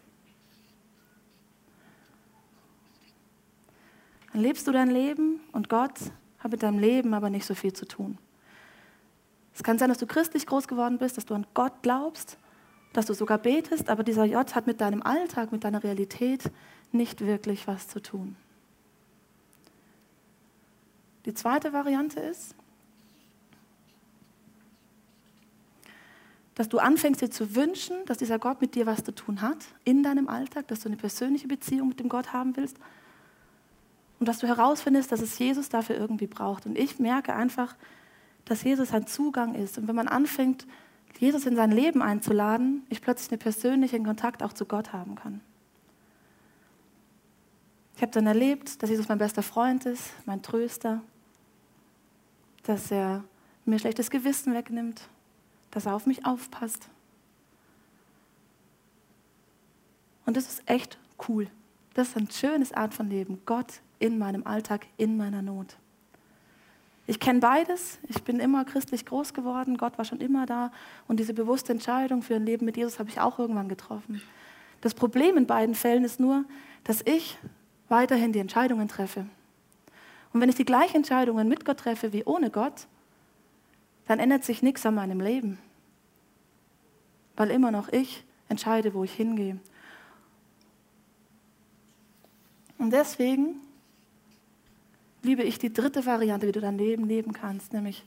Dann 4.33 4.43
lebst 4.43 4.67
du 4.67 4.73
dein 4.73 4.91
Leben 4.91 5.41
und 5.53 5.69
Gott 5.69 5.99
hat 6.39 6.51
mit 6.51 6.63
deinem 6.63 6.79
Leben 6.79 7.15
aber 7.15 7.31
nicht 7.31 7.47
so 7.47 7.55
viel 7.55 7.73
zu 7.73 7.87
tun. 7.87 8.19
Es 9.55 9.63
kann 9.63 9.79
sein, 9.79 9.91
dass 9.91 9.99
du 9.99 10.07
christlich 10.07 10.47
groß 10.47 10.67
geworden 10.67 10.99
bist, 10.99 11.17
dass 11.17 11.27
du 11.27 11.35
an 11.35 11.47
Gott 11.53 11.75
glaubst, 11.83 12.39
dass 12.95 13.07
du 13.07 13.15
sogar 13.15 13.39
betest, 13.39 13.91
aber 13.91 14.03
dieser 14.03 14.25
J 14.25 14.55
hat 14.55 14.67
mit 14.67 14.81
deinem 14.81 15.03
Alltag, 15.03 15.53
mit 15.53 15.65
deiner 15.65 15.85
Realität 15.85 16.51
nicht 16.91 17.21
wirklich 17.21 17.67
was 17.67 17.89
zu 17.89 18.01
tun. 18.01 18.37
Die 21.27 21.35
zweite 21.35 21.73
Variante 21.73 22.21
ist, 22.21 22.55
dass 26.55 26.69
du 26.69 26.79
anfängst 26.79 27.21
dir 27.21 27.31
zu 27.31 27.55
wünschen, 27.55 27.97
dass 28.07 28.19
dieser 28.19 28.39
Gott 28.39 28.61
mit 28.61 28.75
dir 28.75 28.87
was 28.87 29.05
zu 29.05 29.15
tun 29.15 29.41
hat 29.41 29.59
in 29.85 30.03
deinem 30.03 30.29
Alltag, 30.29 30.69
dass 30.69 30.81
du 30.81 30.89
eine 30.89 30.97
persönliche 30.97 31.49
Beziehung 31.49 31.89
mit 31.89 32.01
dem 32.01 32.09
Gott 32.09 32.33
haben 32.33 32.57
willst 32.57 32.79
und 34.23 34.29
dass 34.29 34.39
du 34.39 34.47
herausfindest, 34.47 35.11
dass 35.11 35.21
es 35.21 35.37
Jesus 35.41 35.69
dafür 35.69 35.97
irgendwie 35.97 36.29
braucht. 36.29 36.65
Und 36.65 36.79
ich 36.79 37.01
merke 37.01 37.35
einfach, 37.35 37.75
dass 38.45 38.63
Jesus 38.63 38.93
ein 38.93 39.09
Zugang 39.09 39.57
ist. 39.57 39.79
Und 39.79 39.89
wenn 39.89 39.97
man 39.97 40.07
anfängt, 40.07 40.65
Jesus 41.19 41.45
in 41.45 41.57
sein 41.57 41.73
Leben 41.73 42.03
einzuladen, 42.03 42.87
ich 42.89 43.01
plötzlich 43.01 43.33
einen 43.33 43.41
persönlichen 43.41 44.05
Kontakt 44.05 44.45
auch 44.45 44.53
zu 44.53 44.65
Gott 44.65 44.93
haben 44.93 45.17
kann. 45.17 45.41
Ich 47.97 48.03
habe 48.03 48.13
dann 48.13 48.29
erlebt, 48.29 48.81
dass 48.81 48.91
Jesus 48.91 49.09
mein 49.09 49.19
bester 49.19 49.43
Freund 49.43 49.87
ist, 49.87 50.13
mein 50.25 50.41
Tröster, 50.41 51.03
dass 52.63 52.93
er 52.93 53.25
mir 53.65 53.81
schlechtes 53.81 54.09
Gewissen 54.09 54.55
wegnimmt, 54.55 55.09
dass 55.73 55.87
er 55.87 55.97
auf 55.97 56.07
mich 56.07 56.25
aufpasst. 56.25 56.89
Und 60.27 60.37
das 60.37 60.47
ist 60.47 60.63
echt 60.67 60.97
cool. 61.29 61.49
Das 61.95 62.11
ist 62.11 62.17
ein 62.17 62.31
schönes 62.31 62.73
Art 62.73 62.95
von 62.95 63.11
Leben. 63.11 63.43
Gott 63.47 63.81
in 64.03 64.19
meinem 64.19 64.45
Alltag, 64.47 64.87
in 64.97 65.17
meiner 65.17 65.43
Not. 65.43 65.77
Ich 67.07 67.21
kenne 67.21 67.39
beides. 67.39 67.99
Ich 68.09 68.23
bin 68.25 68.41
immer 68.41 68.65
christlich 68.65 69.07
groß 69.07 69.33
geworden. 69.33 69.77
Gott 69.77 69.97
war 69.97 70.05
schon 70.05 70.21
immer 70.21 70.45
da. 70.45 70.73
Und 71.07 71.21
diese 71.21 71.35
bewusste 71.35 71.73
Entscheidung 71.73 72.23
für 72.23 72.35
ein 72.35 72.45
Leben 72.45 72.67
mit 72.67 72.77
Jesus 72.77 72.99
habe 72.99 73.11
ich 73.11 73.21
auch 73.21 73.39
irgendwann 73.39 73.69
getroffen. 73.69 74.21
Das 74.81 74.95
Problem 74.95 75.37
in 75.37 75.47
beiden 75.47 75.77
Fällen 75.77 76.05
ist 76.05 76.19
nur, 76.19 76.45
dass 76.83 77.01
ich 77.03 77.39
weiterhin 77.89 78.33
die 78.33 78.41
Entscheidungen 78.41 78.89
treffe. 78.89 79.27
Und 80.33 80.41
wenn 80.41 80.49
ich 80.49 80.57
die 80.57 80.65
gleichen 80.65 80.97
Entscheidungen 80.97 81.49
mit 81.49 81.65
Gott 81.65 81.79
treffe 81.79 82.13
wie 82.13 82.25
ohne 82.25 82.51
Gott, 82.51 82.89
dann 84.07 84.19
ändert 84.19 84.43
sich 84.43 84.63
nichts 84.63 84.85
an 84.85 84.97
meinem 84.97 85.21
Leben. 85.21 85.59
Weil 87.37 87.51
immer 87.51 87.71
noch 87.71 87.89
ich 87.89 88.25
entscheide, 88.49 88.95
wo 88.95 89.05
ich 89.05 89.13
hingehe. 89.13 89.59
Und 92.79 92.93
deswegen 92.93 93.61
liebe 95.23 95.43
ich 95.43 95.59
die 95.59 95.73
dritte 95.73 96.05
Variante, 96.07 96.47
wie 96.47 96.53
du 96.53 96.61
dein 96.61 96.79
Leben 96.79 97.07
leben 97.07 97.33
kannst, 97.33 97.73
nämlich 97.73 98.05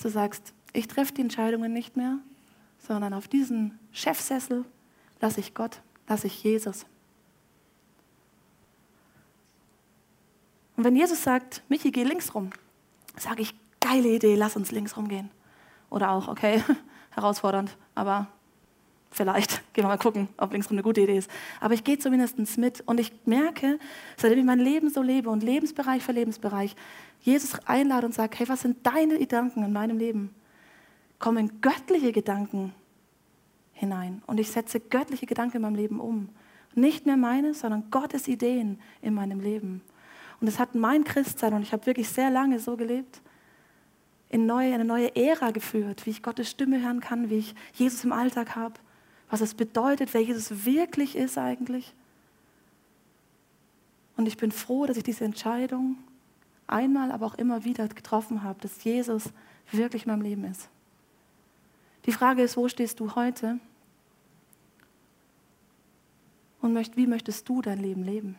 du 0.00 0.08
sagst, 0.08 0.52
ich 0.72 0.88
treffe 0.88 1.14
die 1.14 1.22
Entscheidungen 1.22 1.72
nicht 1.72 1.96
mehr, 1.96 2.18
sondern 2.78 3.14
auf 3.14 3.28
diesen 3.28 3.78
Chefsessel 3.92 4.64
lasse 5.20 5.40
ich 5.40 5.54
Gott, 5.54 5.80
lasse 6.08 6.26
ich 6.26 6.42
Jesus. 6.42 6.86
Und 10.76 10.84
wenn 10.84 10.96
Jesus 10.96 11.22
sagt, 11.22 11.62
Michi, 11.68 11.90
geh 11.90 12.04
links 12.04 12.34
rum, 12.34 12.50
sage 13.16 13.42
ich, 13.42 13.54
geile 13.80 14.08
Idee, 14.08 14.34
lass 14.34 14.56
uns 14.56 14.70
links 14.70 14.96
rumgehen. 14.96 15.30
Oder 15.90 16.10
auch, 16.10 16.28
okay, 16.28 16.62
herausfordernd, 17.10 17.76
aber 17.94 18.28
vielleicht 19.10 19.50
gehen 19.72 19.84
wir 19.84 19.88
mal 19.88 19.98
gucken, 19.98 20.28
ob 20.36 20.52
links 20.52 20.68
rum 20.68 20.76
eine 20.76 20.82
gute 20.82 21.00
Idee 21.00 21.18
ist. 21.18 21.30
Aber 21.60 21.74
ich 21.74 21.84
gehe 21.84 21.98
zumindest 21.98 22.58
mit 22.58 22.82
und 22.86 23.00
ich 23.00 23.12
merke, 23.24 23.78
seitdem 24.16 24.38
ich 24.40 24.44
mein 24.44 24.58
Leben 24.58 24.90
so 24.90 25.02
lebe 25.02 25.30
und 25.30 25.42
Lebensbereich 25.42 26.02
für 26.02 26.12
Lebensbereich, 26.12 26.76
Jesus 27.22 27.58
einlade 27.66 28.06
und 28.06 28.14
sage, 28.14 28.38
hey, 28.38 28.48
was 28.48 28.62
sind 28.62 28.86
deine 28.86 29.18
Gedanken 29.18 29.62
in 29.62 29.72
meinem 29.72 29.98
Leben? 29.98 30.34
Kommen 31.18 31.60
göttliche 31.60 32.12
Gedanken 32.12 32.72
hinein 33.72 34.22
und 34.26 34.40
ich 34.40 34.50
setze 34.50 34.80
göttliche 34.80 35.26
Gedanken 35.26 35.56
in 35.56 35.62
meinem 35.62 35.74
Leben 35.74 36.00
um. 36.00 36.28
Nicht 36.74 37.04
mehr 37.04 37.16
meine, 37.16 37.52
sondern 37.52 37.90
Gottes 37.90 38.28
Ideen 38.28 38.80
in 39.02 39.14
meinem 39.14 39.40
Leben. 39.40 39.82
Und 40.40 40.46
es 40.48 40.58
hat 40.58 40.74
mein 40.74 41.04
Christsein, 41.04 41.52
und 41.52 41.62
ich 41.62 41.72
habe 41.72 41.84
wirklich 41.86 42.08
sehr 42.08 42.30
lange 42.30 42.60
so 42.60 42.76
gelebt, 42.76 43.20
in 44.30 44.46
neue, 44.46 44.72
eine 44.72 44.84
neue 44.84 45.14
Ära 45.16 45.50
geführt, 45.50 46.06
wie 46.06 46.10
ich 46.10 46.22
Gottes 46.22 46.48
Stimme 46.48 46.80
hören 46.80 47.00
kann, 47.00 47.28
wie 47.28 47.38
ich 47.38 47.54
Jesus 47.74 48.04
im 48.04 48.12
Alltag 48.12 48.54
habe, 48.54 48.74
was 49.30 49.40
es 49.40 49.54
bedeutet, 49.54 50.12
wer 50.12 50.22
Jesus 50.22 50.64
wirklich 50.64 51.16
ist 51.16 51.38
eigentlich. 51.38 51.94
Und 54.16 54.26
ich 54.26 54.36
bin 54.36 54.52
froh, 54.52 54.86
dass 54.86 54.96
ich 54.96 55.04
diese 55.04 55.24
Entscheidung 55.24 55.96
einmal, 56.66 57.10
aber 57.12 57.26
auch 57.26 57.34
immer 57.34 57.64
wieder 57.64 57.88
getroffen 57.88 58.42
habe, 58.42 58.60
dass 58.60 58.84
Jesus 58.84 59.30
wirklich 59.70 60.04
in 60.04 60.10
meinem 60.10 60.22
Leben 60.22 60.44
ist. 60.44 60.68
Die 62.06 62.12
Frage 62.12 62.42
ist, 62.42 62.56
wo 62.56 62.68
stehst 62.68 62.98
du 63.00 63.14
heute? 63.14 63.58
Und 66.60 66.96
wie 66.96 67.06
möchtest 67.06 67.48
du 67.48 67.62
dein 67.62 67.78
Leben 67.78 68.04
leben? 68.04 68.36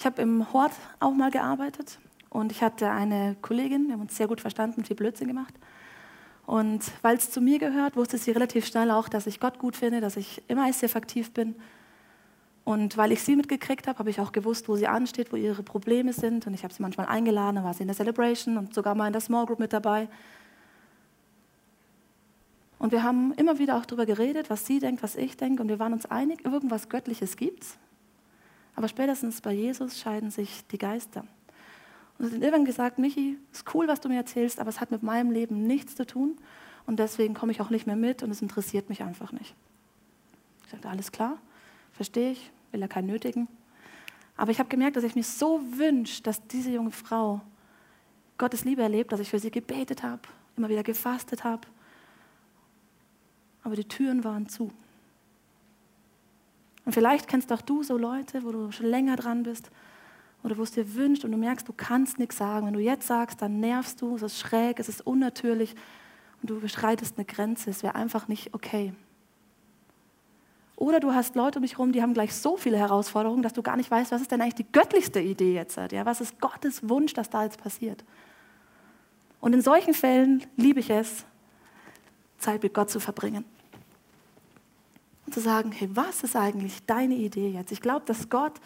Ich 0.00 0.06
habe 0.06 0.22
im 0.22 0.50
Hort 0.54 0.72
auch 0.98 1.12
mal 1.12 1.30
gearbeitet 1.30 1.98
und 2.30 2.52
ich 2.52 2.62
hatte 2.62 2.90
eine 2.90 3.36
Kollegin, 3.42 3.88
wir 3.88 3.92
haben 3.92 4.00
uns 4.00 4.16
sehr 4.16 4.28
gut 4.28 4.40
verstanden, 4.40 4.82
viel 4.82 4.96
Blödsinn 4.96 5.28
gemacht. 5.28 5.52
Und 6.46 6.90
weil 7.02 7.18
es 7.18 7.30
zu 7.30 7.42
mir 7.42 7.58
gehört, 7.58 7.96
wusste 7.96 8.16
sie 8.16 8.30
relativ 8.30 8.64
schnell 8.64 8.90
auch, 8.92 9.10
dass 9.10 9.26
ich 9.26 9.40
Gott 9.40 9.58
gut 9.58 9.76
finde, 9.76 10.00
dass 10.00 10.16
ich 10.16 10.40
immer 10.48 10.66
ICF 10.66 10.96
aktiv 10.96 11.34
bin. 11.34 11.54
Und 12.64 12.96
weil 12.96 13.12
ich 13.12 13.22
sie 13.22 13.36
mitgekriegt 13.36 13.86
habe, 13.88 13.98
habe 13.98 14.08
ich 14.08 14.20
auch 14.20 14.32
gewusst, 14.32 14.70
wo 14.70 14.76
sie 14.76 14.86
ansteht, 14.86 15.34
wo 15.34 15.36
ihre 15.36 15.62
Probleme 15.62 16.14
sind. 16.14 16.46
Und 16.46 16.54
ich 16.54 16.64
habe 16.64 16.72
sie 16.72 16.80
manchmal 16.80 17.06
eingeladen, 17.06 17.56
dann 17.56 17.64
war 17.64 17.74
sie 17.74 17.82
in 17.82 17.88
der 17.88 17.96
Celebration 17.96 18.56
und 18.56 18.72
sogar 18.72 18.94
mal 18.94 19.06
in 19.06 19.12
der 19.12 19.20
Small 19.20 19.44
Group 19.44 19.58
mit 19.58 19.74
dabei. 19.74 20.08
Und 22.78 22.90
wir 22.90 23.02
haben 23.02 23.34
immer 23.34 23.58
wieder 23.58 23.76
auch 23.76 23.84
darüber 23.84 24.06
geredet, 24.06 24.48
was 24.48 24.64
sie 24.64 24.78
denkt, 24.78 25.02
was 25.02 25.14
ich 25.14 25.36
denke. 25.36 25.60
Und 25.60 25.68
wir 25.68 25.78
waren 25.78 25.92
uns 25.92 26.06
einig, 26.06 26.46
irgendwas 26.46 26.88
Göttliches 26.88 27.36
gibt 27.36 27.64
es. 27.64 27.78
Aber 28.80 28.88
spätestens 28.88 29.42
bei 29.42 29.52
Jesus 29.52 30.00
scheiden 30.00 30.30
sich 30.30 30.66
die 30.68 30.78
Geister. 30.78 31.26
Und 32.16 32.28
sie 32.28 32.36
hat 32.36 32.42
irgendwann 32.42 32.64
gesagt, 32.64 32.98
Michi, 32.98 33.36
ist 33.52 33.74
cool, 33.74 33.86
was 33.88 34.00
du 34.00 34.08
mir 34.08 34.16
erzählst, 34.16 34.58
aber 34.58 34.70
es 34.70 34.80
hat 34.80 34.90
mit 34.90 35.02
meinem 35.02 35.30
Leben 35.30 35.66
nichts 35.66 35.96
zu 35.96 36.06
tun. 36.06 36.38
Und 36.86 36.98
deswegen 36.98 37.34
komme 37.34 37.52
ich 37.52 37.60
auch 37.60 37.68
nicht 37.68 37.86
mehr 37.86 37.94
mit 37.94 38.22
und 38.22 38.30
es 38.30 38.40
interessiert 38.40 38.88
mich 38.88 39.02
einfach 39.02 39.32
nicht. 39.32 39.54
Ich 40.64 40.70
sagte, 40.70 40.88
alles 40.88 41.12
klar, 41.12 41.36
verstehe 41.92 42.30
ich, 42.30 42.50
will 42.72 42.80
ja 42.80 42.88
keinen 42.88 43.08
nötigen. 43.08 43.48
Aber 44.38 44.50
ich 44.50 44.58
habe 44.58 44.70
gemerkt, 44.70 44.96
dass 44.96 45.04
ich 45.04 45.14
mich 45.14 45.26
so 45.26 45.60
wünsche, 45.76 46.22
dass 46.22 46.46
diese 46.46 46.70
junge 46.70 46.90
Frau 46.90 47.42
Gottes 48.38 48.64
Liebe 48.64 48.80
erlebt, 48.80 49.12
dass 49.12 49.20
ich 49.20 49.28
für 49.28 49.40
sie 49.40 49.50
gebetet 49.50 50.02
habe, 50.02 50.22
immer 50.56 50.70
wieder 50.70 50.84
gefastet 50.84 51.44
habe. 51.44 51.68
Aber 53.62 53.76
die 53.76 53.84
Türen 53.84 54.24
waren 54.24 54.48
zu. 54.48 54.72
Und 56.90 56.94
vielleicht 56.94 57.28
kennst 57.28 57.52
auch 57.52 57.60
du 57.60 57.84
so 57.84 57.96
Leute, 57.96 58.42
wo 58.42 58.50
du 58.50 58.72
schon 58.72 58.86
länger 58.86 59.14
dran 59.14 59.44
bist 59.44 59.70
oder 60.42 60.58
wo 60.58 60.64
es 60.64 60.72
dir 60.72 60.96
wünscht 60.96 61.24
und 61.24 61.30
du 61.30 61.38
merkst, 61.38 61.68
du 61.68 61.72
kannst 61.72 62.18
nichts 62.18 62.38
sagen. 62.38 62.66
Wenn 62.66 62.74
du 62.74 62.80
jetzt 62.80 63.06
sagst, 63.06 63.40
dann 63.42 63.60
nervst 63.60 64.02
du, 64.02 64.16
es 64.16 64.22
ist 64.22 64.40
schräg, 64.40 64.80
es 64.80 64.88
ist 64.88 65.06
unnatürlich 65.06 65.76
und 66.42 66.50
du 66.50 66.56
überschreitest 66.56 67.16
eine 67.16 67.26
Grenze. 67.26 67.70
Es 67.70 67.84
wäre 67.84 67.94
einfach 67.94 68.26
nicht 68.26 68.54
okay. 68.54 68.92
Oder 70.74 70.98
du 70.98 71.14
hast 71.14 71.36
Leute 71.36 71.60
um 71.60 71.62
dich 71.62 71.74
herum, 71.74 71.92
die 71.92 72.02
haben 72.02 72.12
gleich 72.12 72.34
so 72.34 72.56
viele 72.56 72.78
Herausforderungen, 72.78 73.44
dass 73.44 73.52
du 73.52 73.62
gar 73.62 73.76
nicht 73.76 73.88
weißt, 73.88 74.10
was 74.10 74.22
ist 74.22 74.32
denn 74.32 74.40
eigentlich 74.40 74.56
die 74.56 74.72
göttlichste 74.72 75.20
Idee 75.20 75.54
jetzt? 75.54 75.76
Ja? 75.76 76.04
Was 76.06 76.20
ist 76.20 76.40
Gottes 76.40 76.88
Wunsch, 76.88 77.14
dass 77.14 77.30
da 77.30 77.44
jetzt 77.44 77.62
passiert? 77.62 78.02
Und 79.40 79.52
in 79.52 79.62
solchen 79.62 79.94
Fällen 79.94 80.44
liebe 80.56 80.80
ich 80.80 80.90
es, 80.90 81.24
Zeit 82.38 82.64
mit 82.64 82.74
Gott 82.74 82.90
zu 82.90 82.98
verbringen 82.98 83.44
und 85.30 85.34
zu 85.34 85.40
sagen, 85.40 85.70
hey, 85.70 85.88
was 85.94 86.24
ist 86.24 86.34
eigentlich 86.34 86.84
deine 86.86 87.14
Idee 87.14 87.50
jetzt? 87.50 87.70
Ich 87.70 87.80
glaube, 87.80 88.04
dass 88.04 88.30
Gott 88.30 88.60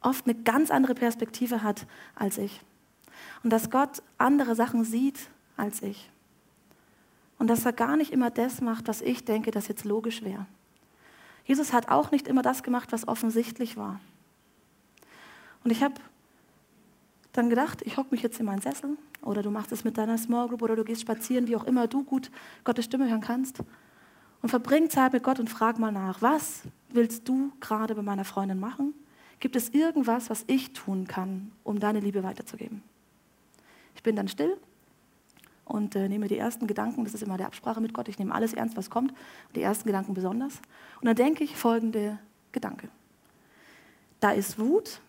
oft 0.00 0.26
eine 0.26 0.34
ganz 0.34 0.72
andere 0.72 0.94
Perspektive 0.94 1.62
hat 1.62 1.86
als 2.16 2.38
ich. 2.38 2.60
Und 3.44 3.50
dass 3.50 3.70
Gott 3.70 4.02
andere 4.16 4.56
Sachen 4.56 4.82
sieht 4.82 5.30
als 5.56 5.80
ich. 5.80 6.10
Und 7.38 7.46
dass 7.46 7.64
er 7.64 7.72
gar 7.72 7.96
nicht 7.96 8.12
immer 8.12 8.30
das 8.30 8.60
macht, 8.60 8.88
was 8.88 9.00
ich 9.00 9.24
denke, 9.24 9.52
das 9.52 9.68
jetzt 9.68 9.84
logisch 9.84 10.24
wäre. 10.24 10.46
Jesus 11.44 11.72
hat 11.72 11.88
auch 11.88 12.10
nicht 12.10 12.26
immer 12.26 12.42
das 12.42 12.64
gemacht, 12.64 12.90
was 12.90 13.06
offensichtlich 13.06 13.76
war. 13.76 14.00
Und 15.62 15.70
ich 15.70 15.84
habe 15.84 15.94
dann 17.32 17.48
gedacht, 17.48 17.82
ich 17.82 17.96
hocke 17.96 18.08
mich 18.10 18.22
jetzt 18.22 18.40
in 18.40 18.46
meinen 18.46 18.60
Sessel 18.60 18.98
oder 19.22 19.42
du 19.42 19.52
machst 19.52 19.70
es 19.70 19.84
mit 19.84 19.96
deiner 19.96 20.18
Small 20.18 20.48
Group 20.48 20.62
oder 20.62 20.74
du 20.74 20.82
gehst 20.82 21.02
spazieren, 21.02 21.46
wie 21.46 21.54
auch 21.54 21.64
immer 21.64 21.86
du 21.86 22.02
gut 22.02 22.32
Gottes 22.64 22.86
Stimme 22.86 23.08
hören 23.08 23.20
kannst 23.20 23.62
und 24.42 24.48
verbring 24.48 24.90
Zeit 24.90 25.12
mit 25.12 25.22
Gott 25.22 25.40
und 25.40 25.50
frag 25.50 25.78
mal 25.78 25.92
nach, 25.92 26.22
was 26.22 26.62
willst 26.90 27.28
du 27.28 27.52
gerade 27.60 27.94
bei 27.94 28.02
meiner 28.02 28.24
Freundin 28.24 28.60
machen? 28.60 28.94
Gibt 29.40 29.56
es 29.56 29.70
irgendwas, 29.70 30.30
was 30.30 30.44
ich 30.46 30.72
tun 30.72 31.06
kann, 31.06 31.52
um 31.64 31.78
deine 31.78 32.00
Liebe 32.00 32.22
weiterzugeben? 32.22 32.82
Ich 33.94 34.02
bin 34.02 34.16
dann 34.16 34.28
still 34.28 34.56
und 35.64 35.94
äh, 35.96 36.08
nehme 36.08 36.28
die 36.28 36.38
ersten 36.38 36.66
Gedanken, 36.66 37.04
das 37.04 37.14
ist 37.14 37.22
immer 37.22 37.36
der 37.36 37.46
Absprache 37.46 37.80
mit 37.80 37.92
Gott, 37.92 38.08
ich 38.08 38.18
nehme 38.18 38.34
alles 38.34 38.54
ernst, 38.54 38.76
was 38.76 38.90
kommt, 38.90 39.12
die 39.54 39.62
ersten 39.62 39.86
Gedanken 39.86 40.14
besonders. 40.14 40.60
Und 41.00 41.06
dann 41.06 41.16
denke 41.16 41.44
ich 41.44 41.56
folgende 41.56 42.18
Gedanke. 42.52 42.88
Da 44.20 44.30
ist 44.32 44.58
Wut, 44.58 45.00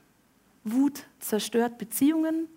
Wut 0.63 1.05
zerstört 1.19 1.77
Beziehungen 1.77 2.47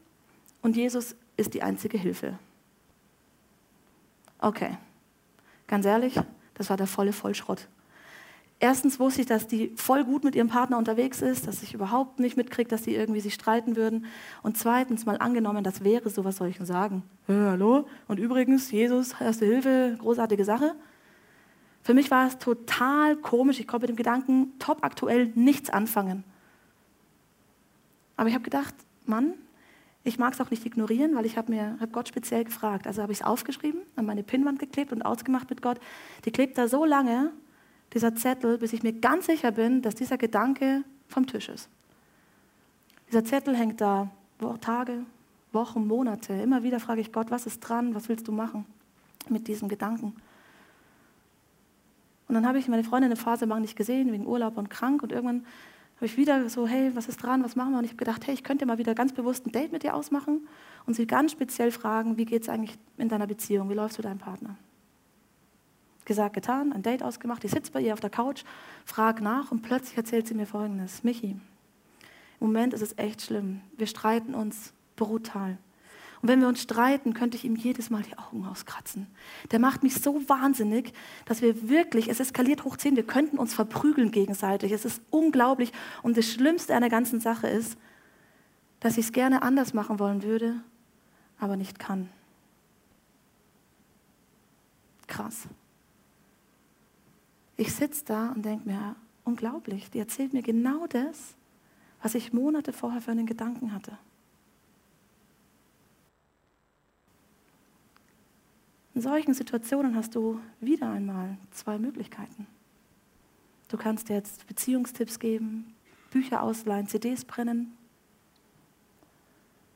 und 0.60 0.76
Jesus 0.76 1.16
ist 1.36 1.54
die 1.54 1.62
einzige 1.62 1.96
Hilfe. 1.96 2.38
Okay, 4.38 4.76
ganz 5.68 5.86
ehrlich, 5.86 6.18
das 6.62 6.70
war 6.70 6.76
der 6.76 6.86
volle 6.86 7.12
Vollschrott. 7.12 7.68
Erstens 8.60 9.00
wusste 9.00 9.22
ich, 9.22 9.26
dass 9.26 9.48
die 9.48 9.72
voll 9.74 10.04
gut 10.04 10.22
mit 10.22 10.36
ihrem 10.36 10.46
Partner 10.46 10.78
unterwegs 10.78 11.20
ist, 11.20 11.48
dass 11.48 11.64
ich 11.64 11.74
überhaupt 11.74 12.20
nicht 12.20 12.36
mitkriege, 12.36 12.68
dass 12.68 12.82
die 12.82 12.94
irgendwie 12.94 13.18
sich 13.18 13.34
streiten 13.34 13.74
würden. 13.74 14.06
Und 14.44 14.56
zweitens 14.56 15.04
mal 15.04 15.18
angenommen, 15.18 15.64
das 15.64 15.82
wäre 15.82 16.08
so, 16.08 16.24
was 16.24 16.36
soll 16.36 16.46
ich 16.46 16.58
denn 16.58 16.66
sagen? 16.66 17.02
Hey, 17.26 17.34
hallo? 17.36 17.88
Und 18.06 18.20
übrigens, 18.20 18.70
Jesus, 18.70 19.16
erste 19.20 19.46
Hilfe, 19.46 19.96
großartige 19.98 20.44
Sache. 20.44 20.76
Für 21.82 21.92
mich 21.92 22.12
war 22.12 22.28
es 22.28 22.38
total 22.38 23.16
komisch. 23.16 23.58
Ich 23.58 23.66
konnte 23.66 23.88
mit 23.88 23.96
dem 23.96 23.96
Gedanken 23.96 24.52
top 24.60 24.84
aktuell 24.84 25.32
nichts 25.34 25.68
anfangen. 25.68 26.22
Aber 28.16 28.28
ich 28.28 28.34
habe 28.34 28.44
gedacht, 28.44 28.76
Mann, 29.06 29.34
ich 30.04 30.18
mag 30.18 30.34
es 30.34 30.40
auch 30.40 30.50
nicht 30.50 30.66
ignorieren, 30.66 31.14
weil 31.14 31.26
ich 31.26 31.36
habe 31.36 31.52
mir 31.52 31.76
hab 31.80 31.92
Gott 31.92 32.08
speziell 32.08 32.44
gefragt. 32.44 32.86
Also 32.86 33.02
habe 33.02 33.12
ich 33.12 33.20
es 33.20 33.24
aufgeschrieben, 33.24 33.82
an 33.94 34.04
meine 34.04 34.22
Pinnwand 34.22 34.58
geklebt 34.58 34.92
und 34.92 35.02
ausgemacht 35.02 35.48
mit 35.48 35.62
Gott. 35.62 35.78
Die 36.24 36.32
klebt 36.32 36.58
da 36.58 36.66
so 36.66 36.84
lange, 36.84 37.30
dieser 37.92 38.14
Zettel, 38.14 38.58
bis 38.58 38.72
ich 38.72 38.82
mir 38.82 38.92
ganz 38.92 39.26
sicher 39.26 39.52
bin, 39.52 39.82
dass 39.82 39.94
dieser 39.94 40.18
Gedanke 40.18 40.82
vom 41.08 41.26
Tisch 41.26 41.48
ist. 41.48 41.68
Dieser 43.08 43.24
Zettel 43.24 43.56
hängt 43.56 43.80
da 43.80 44.10
Tage, 44.60 45.04
Wochen, 45.52 45.86
Monate. 45.86 46.32
Immer 46.32 46.62
wieder 46.62 46.80
frage 46.80 47.00
ich 47.00 47.12
Gott, 47.12 47.30
was 47.30 47.46
ist 47.46 47.60
dran, 47.60 47.94
was 47.94 48.08
willst 48.08 48.26
du 48.26 48.32
machen 48.32 48.64
mit 49.28 49.46
diesem 49.46 49.68
Gedanken? 49.68 50.16
Und 52.26 52.34
dann 52.34 52.46
habe 52.46 52.58
ich 52.58 52.66
meine 52.68 52.82
Freundin 52.82 53.10
eine 53.10 53.16
Phase 53.16 53.44
lang 53.44 53.60
nicht 53.60 53.76
gesehen, 53.76 54.10
wegen 54.10 54.26
Urlaub 54.26 54.56
und 54.56 54.70
krank. 54.70 55.02
Und 55.02 55.12
irgendwann 55.12 55.44
habe 56.02 56.10
ich 56.10 56.16
wieder 56.16 56.48
so, 56.48 56.66
hey, 56.66 56.90
was 56.94 57.06
ist 57.06 57.18
dran, 57.18 57.44
was 57.44 57.54
machen 57.54 57.70
wir? 57.70 57.78
Und 57.78 57.84
ich 57.84 57.92
habe 57.92 57.98
gedacht, 57.98 58.26
hey, 58.26 58.34
ich 58.34 58.42
könnte 58.42 58.66
mal 58.66 58.76
wieder 58.76 58.92
ganz 58.92 59.12
bewusst 59.12 59.46
ein 59.46 59.52
Date 59.52 59.70
mit 59.70 59.84
dir 59.84 59.94
ausmachen 59.94 60.48
und 60.84 60.94
sie 60.94 61.06
ganz 61.06 61.30
speziell 61.30 61.70
fragen, 61.70 62.16
wie 62.16 62.24
geht 62.24 62.42
es 62.42 62.48
eigentlich 62.48 62.76
in 62.98 63.08
deiner 63.08 63.28
Beziehung, 63.28 63.70
wie 63.70 63.74
läufst 63.74 63.98
du 63.98 64.02
deinem 64.02 64.18
Partner? 64.18 64.56
Gesagt, 66.04 66.34
getan, 66.34 66.72
ein 66.72 66.82
Date 66.82 67.04
ausgemacht, 67.04 67.44
ich 67.44 67.52
sitze 67.52 67.70
bei 67.70 67.80
ihr 67.80 67.92
auf 67.92 68.00
der 68.00 68.10
Couch, 68.10 68.42
frage 68.84 69.22
nach 69.22 69.52
und 69.52 69.62
plötzlich 69.62 69.96
erzählt 69.96 70.26
sie 70.26 70.34
mir 70.34 70.44
Folgendes, 70.44 71.04
Michi, 71.04 71.36
im 72.40 72.46
Moment 72.48 72.74
ist 72.74 72.82
es 72.82 72.98
echt 72.98 73.22
schlimm, 73.22 73.60
wir 73.76 73.86
streiten 73.86 74.34
uns 74.34 74.72
brutal. 74.96 75.56
Und 76.22 76.28
wenn 76.28 76.40
wir 76.40 76.46
uns 76.46 76.62
streiten, 76.62 77.14
könnte 77.14 77.36
ich 77.36 77.44
ihm 77.44 77.56
jedes 77.56 77.90
Mal 77.90 78.02
die 78.02 78.16
Augen 78.16 78.46
auskratzen. 78.46 79.08
Der 79.50 79.58
macht 79.58 79.82
mich 79.82 79.96
so 79.96 80.28
wahnsinnig, 80.28 80.92
dass 81.24 81.42
wir 81.42 81.68
wirklich, 81.68 82.08
es 82.08 82.20
eskaliert 82.20 82.64
hoch 82.64 82.76
10, 82.76 82.94
wir 82.94 83.02
könnten 83.02 83.38
uns 83.38 83.54
verprügeln 83.54 84.12
gegenseitig. 84.12 84.70
Es 84.70 84.84
ist 84.84 85.02
unglaublich. 85.10 85.72
Und 86.02 86.16
das 86.16 86.26
Schlimmste 86.32 86.76
an 86.76 86.80
der 86.80 86.90
ganzen 86.90 87.18
Sache 87.18 87.48
ist, 87.48 87.76
dass 88.78 88.98
ich 88.98 89.06
es 89.06 89.12
gerne 89.12 89.42
anders 89.42 89.74
machen 89.74 89.98
wollen 89.98 90.22
würde, 90.22 90.54
aber 91.38 91.56
nicht 91.56 91.80
kann. 91.80 92.08
Krass. 95.08 95.48
ich 97.56 97.74
sitze 97.74 98.04
da 98.06 98.30
und 98.30 98.44
denke 98.44 98.68
mir, 98.68 98.96
unglaublich, 99.24 99.90
die 99.90 99.98
erzählt 99.98 100.32
mir 100.32 100.42
genau 100.42 100.86
das, 100.86 101.34
was 102.00 102.14
ich 102.14 102.32
Monate 102.32 102.72
vorher 102.72 103.00
für 103.02 103.10
einen 103.10 103.26
Gedanken 103.26 103.74
hatte. 103.74 103.98
In 108.94 109.00
solchen 109.00 109.34
Situationen 109.34 109.96
hast 109.96 110.14
du 110.14 110.40
wieder 110.60 110.90
einmal 110.90 111.36
zwei 111.50 111.78
Möglichkeiten. 111.78 112.46
Du 113.68 113.78
kannst 113.78 114.08
dir 114.08 114.14
jetzt 114.14 114.46
Beziehungstipps 114.46 115.18
geben, 115.18 115.74
Bücher 116.10 116.42
ausleihen, 116.42 116.86
CDs 116.86 117.24
brennen. 117.24 117.72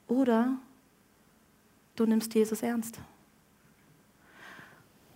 Oder 0.07 0.59
du 1.97 2.05
nimmst 2.05 2.35
Jesus 2.35 2.63
ernst. 2.63 3.01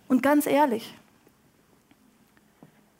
Und 0.07 0.23
ganz 0.23 0.47
ehrlich, 0.47 0.95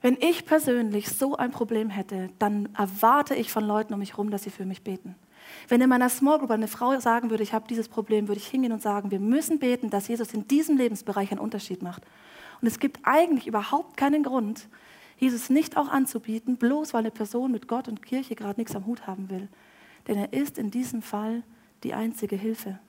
wenn 0.02 0.18
ich 0.22 0.46
persönlich 0.46 1.10
so 1.10 1.36
ein 1.36 1.52
Problem 1.52 1.90
hätte, 1.90 2.30
dann 2.40 2.74
erwarte 2.76 3.36
ich 3.36 3.52
von 3.52 3.66
Leuten 3.66 3.94
um 3.94 4.00
mich 4.00 4.12
herum, 4.12 4.32
dass 4.32 4.44
sie 4.44 4.50
für 4.50 4.66
mich 4.66 4.84
beten. 4.84 5.16
Wenn 5.68 5.82
in 5.82 5.90
meiner 5.90 6.10
Small 6.10 6.40
Group 6.40 6.52
eine 6.52 6.68
Frau 6.68 7.00
sagen 7.00 7.30
würde, 7.30 7.44
ich 7.44 7.54
habe 7.54 7.68
dieses 7.68 7.88
Problem, 7.90 8.28
würde 8.28 8.40
ich 8.40 8.48
hingehen 8.48 8.72
und 8.72 8.82
sagen, 8.82 9.12
wir 9.12 9.20
müssen 9.20 9.60
beten, 9.60 9.90
dass 9.90 10.08
Jesus 10.08 10.34
in 10.34 10.48
diesem 10.48 10.78
Lebensbereich 10.78 11.32
einen 11.32 11.40
Unterschied 11.40 11.82
macht. 11.82 12.04
Und 12.62 12.68
es 12.68 12.80
gibt 12.80 13.00
eigentlich 13.04 13.48
überhaupt 13.48 13.98
keinen 13.98 14.24
Grund, 14.24 14.68
Jesus 15.18 15.50
nicht 15.50 15.78
auch 15.78 15.88
anzubieten, 15.88 16.58
bloß 16.58 16.94
weil 16.94 17.02
eine 17.02 17.12
Person 17.12 17.52
mit 17.52 17.68
Gott 17.68 17.88
und 17.88 18.02
Kirche 18.02 18.36
gerade 18.36 18.60
nichts 18.60 18.76
am 18.76 18.86
Hut 18.86 19.06
haben 19.06 19.30
will. 19.30 19.50
Denn 20.08 20.18
er 20.18 20.34
ist 20.34 20.58
in 20.58 20.72
diesem 20.72 21.02
Fall 21.02 21.44
die 21.84 21.94
einzige 21.94 22.36
Hilfe. 22.36 22.80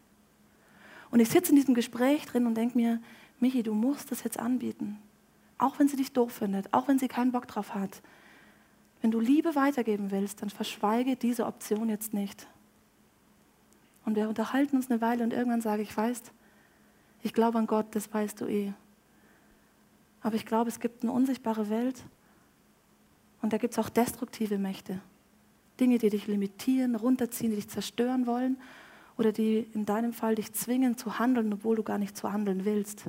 Und 1.11 1.21
ich 1.21 1.29
sitze 1.29 1.51
in 1.51 1.57
diesem 1.57 1.75
Gespräch 1.75 2.25
drin 2.25 2.47
und 2.47 2.55
denke 2.55 2.77
mir, 2.77 3.01
Michi, 3.39 3.63
du 3.63 3.75
musst 3.75 4.11
das 4.11 4.25
jetzt 4.25 4.39
anbieten. 4.39 4.99
Auch 5.59 5.79
wenn 5.79 5.89
sie 5.89 5.97
dich 5.97 6.13
doof 6.13 6.33
findet, 6.33 6.73
auch 6.73 6.89
wenn 6.89 6.99
sie 6.99 7.09
keinen 7.09 7.33
Bock 7.33 7.47
drauf 7.47 7.75
hat. 7.75 8.01
Wenn 9.03 9.11
du 9.11 9.21
Liebe 9.21 9.55
weitergeben 9.57 10.11
willst, 10.13 10.43
dann 10.43 10.51
verschweige 10.51 11.17
diese 11.17 11.45
Option 11.47 11.89
jetzt 11.89 12.15
nicht. 12.15 12.47
Und 14.05 14.17
wir 14.17 14.29
unterhalten 14.29 14.77
uns 14.77 14.91
eine 14.91 15.01
Weile 15.01 15.25
und 15.25 15.33
irgendwann 15.33 15.61
sage 15.61 15.83
ich, 15.83 15.95
weißt, 15.95 16.33
ich 17.23 17.33
glaube 17.33 17.59
an 17.59 17.67
Gott, 17.67 17.95
das 17.95 18.13
weißt 18.13 18.41
du 18.41 18.47
eh. 18.47 18.73
Aber 20.23 20.37
ich 20.37 20.47
glaube, 20.47 20.71
es 20.71 20.81
gibt 20.81 21.03
eine 21.03 21.13
unsichtbare 21.13 21.69
Welt 21.69 22.03
und 23.43 23.53
da 23.53 23.59
gibt 23.59 23.75
es 23.75 23.79
auch 23.79 23.89
destruktive 23.89 24.57
Mächte. 24.57 25.01
Dinge, 25.81 25.99
die 25.99 26.11
dich 26.11 26.29
limitieren, 26.29 26.95
runterziehen, 26.95 27.51
die 27.51 27.57
dich 27.57 27.69
zerstören 27.69 28.27
wollen 28.27 28.57
oder 29.19 29.33
die 29.33 29.67
in 29.75 29.85
deinem 29.85 30.13
Fall 30.13 30.37
dich 30.37 30.53
zwingen 30.53 30.97
zu 30.97 31.19
handeln, 31.19 31.53
obwohl 31.53 31.75
du 31.77 31.83
gar 31.83 31.99
nicht 31.99 32.17
zu 32.17 32.33
handeln 32.33 32.65
willst. 32.65 33.07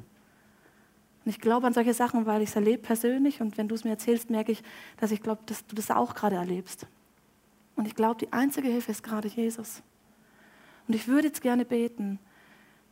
Und 1.26 1.30
ich 1.30 1.40
glaube 1.40 1.68
an 1.68 1.74
solche 1.74 1.94
Sachen, 1.94 2.26
weil 2.26 2.42
ich 2.42 2.50
es 2.50 2.56
erlebe 2.56 2.82
persönlich 2.82 3.40
und 3.40 3.58
wenn 3.58 3.68
du 3.68 3.76
es 3.76 3.84
mir 3.84 3.92
erzählst, 3.92 4.30
merke 4.30 4.52
ich, 4.52 4.64
dass 4.98 5.12
ich 5.12 5.22
glaube, 5.22 5.42
dass 5.46 5.66
du 5.66 5.76
das 5.76 5.90
auch 5.90 6.16
gerade 6.16 6.36
erlebst. 6.36 6.86
Und 7.76 7.88
ich 7.88 7.96
glaube, 7.96 8.20
die 8.20 8.34
einzige 8.34 8.68
Hilfe 8.68 8.92
ist 8.92 9.04
gerade 9.04 9.28
Jesus. 9.28 9.82
Und 10.88 10.96
ich 10.96 11.08
würde 11.08 11.28
jetzt 11.28 11.42
gerne 11.42 11.64
beten, 11.64 12.20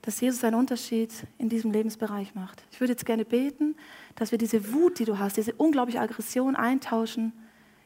dass 0.02 0.20
Jesus 0.20 0.44
einen 0.44 0.56
Unterschied 0.56 1.12
in 1.38 1.50
diesem 1.50 1.72
Lebensbereich 1.72 2.34
macht. 2.34 2.64
Ich 2.72 2.80
würde 2.80 2.94
jetzt 2.94 3.06
gerne 3.06 3.26
beten, 3.26 3.76
dass 4.16 4.32
wir 4.32 4.38
diese 4.38 4.74
Wut, 4.74 4.98
die 4.98 5.06
du 5.06 5.20
hast, 5.20 5.38
diese 5.38 5.54
unglaubliche 5.54 6.00
Aggression 6.00 6.56
eintauschen 6.56 7.34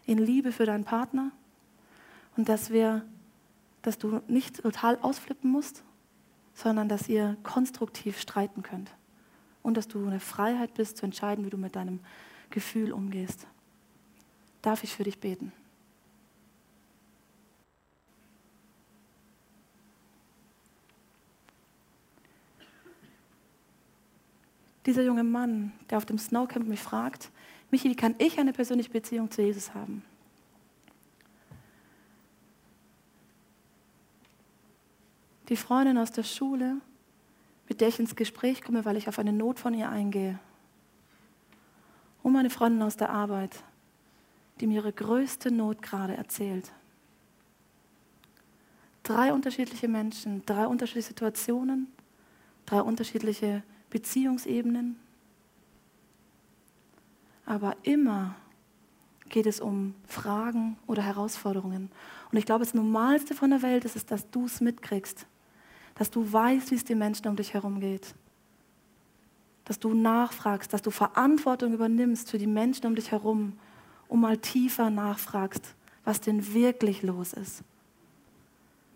in 0.05 0.19
Liebe 0.19 0.51
für 0.51 0.65
deinen 0.65 0.85
Partner 0.85 1.31
und 2.37 2.47
dass 2.47 2.69
wir, 2.69 3.03
dass 3.81 3.97
du 3.97 4.21
nicht 4.27 4.61
total 4.61 4.99
ausflippen 5.01 5.51
musst, 5.51 5.83
sondern 6.53 6.87
dass 6.87 7.09
ihr 7.09 7.35
konstruktiv 7.43 8.19
streiten 8.19 8.61
könnt 8.61 8.91
und 9.65 9.77
dass 9.77 9.87
du 9.87 10.05
eine 10.05 10.19
Freiheit 10.19 10.75
bist 10.75 10.97
zu 10.97 11.05
entscheiden, 11.05 11.43
wie 11.43 11.49
du 11.49 11.57
mit 11.57 11.75
deinem 11.75 11.99
Gefühl 12.51 12.91
umgehst. 12.91 13.47
Darf 14.61 14.83
ich 14.83 14.93
für 14.93 15.03
dich 15.03 15.19
beten? 15.19 15.51
Dieser 24.85 25.01
junge 25.01 25.23
Mann, 25.23 25.71
der 25.89 25.97
auf 25.97 26.05
dem 26.05 26.19
Snowcamp 26.19 26.67
mich 26.67 26.79
fragt, 26.79 27.31
Michi, 27.71 27.89
wie 27.89 27.95
kann 27.95 28.13
ich 28.19 28.37
eine 28.37 28.53
persönliche 28.53 28.91
Beziehung 28.91 29.31
zu 29.31 29.41
Jesus 29.41 29.73
haben? 29.73 30.03
Die 35.49 35.55
Freundin 35.55 35.97
aus 35.97 36.11
der 36.11 36.21
Schule, 36.21 36.77
mit 37.75 37.81
der 37.81 37.89
ich 37.89 37.99
ins 37.99 38.15
Gespräch 38.15 38.61
komme, 38.61 38.85
weil 38.85 38.95
ich 38.95 39.09
auf 39.09 39.19
eine 39.19 39.33
Not 39.33 39.59
von 39.59 39.73
ihr 39.73 39.89
eingehe. 39.89 40.39
Und 42.23 42.31
meine 42.31 42.49
Freundin 42.49 42.81
aus 42.81 42.95
der 42.95 43.09
Arbeit, 43.09 43.65
die 44.61 44.67
mir 44.67 44.75
ihre 44.75 44.93
größte 44.93 45.51
Not 45.51 45.81
gerade 45.81 46.15
erzählt. 46.15 46.71
Drei 49.03 49.33
unterschiedliche 49.33 49.89
Menschen, 49.89 50.45
drei 50.45 50.67
unterschiedliche 50.67 51.09
Situationen, 51.09 51.91
drei 52.65 52.79
unterschiedliche 52.79 53.61
Beziehungsebenen. 53.89 54.97
Aber 57.45 57.75
immer 57.83 58.37
geht 59.27 59.47
es 59.47 59.59
um 59.59 59.95
Fragen 60.07 60.77
oder 60.87 61.01
Herausforderungen. 61.01 61.91
Und 62.31 62.37
ich 62.37 62.45
glaube, 62.45 62.63
das 62.63 62.73
Normalste 62.73 63.33
von 63.33 63.49
der 63.49 63.63
Welt 63.63 63.83
ist 63.83 63.97
es, 63.97 64.05
dass 64.05 64.31
du 64.31 64.45
es 64.45 64.61
mitkriegst. 64.61 65.27
Dass 65.95 66.11
du 66.11 66.31
weißt, 66.31 66.71
wie 66.71 66.75
es 66.75 66.83
den 66.83 66.99
Menschen 66.99 67.27
um 67.27 67.35
dich 67.35 67.53
herum 67.53 67.79
geht. 67.79 68.13
Dass 69.63 69.79
du 69.79 69.93
nachfragst, 69.93 70.71
dass 70.71 70.81
du 70.81 70.91
Verantwortung 70.91 71.73
übernimmst 71.73 72.29
für 72.29 72.37
die 72.37 72.47
Menschen 72.47 72.85
um 72.85 72.95
dich 72.95 73.11
herum 73.11 73.57
und 74.07 74.19
mal 74.19 74.37
tiefer 74.37 74.89
nachfragst, 74.89 75.73
was 76.03 76.21
denn 76.21 76.53
wirklich 76.53 77.01
los 77.01 77.33
ist. 77.33 77.63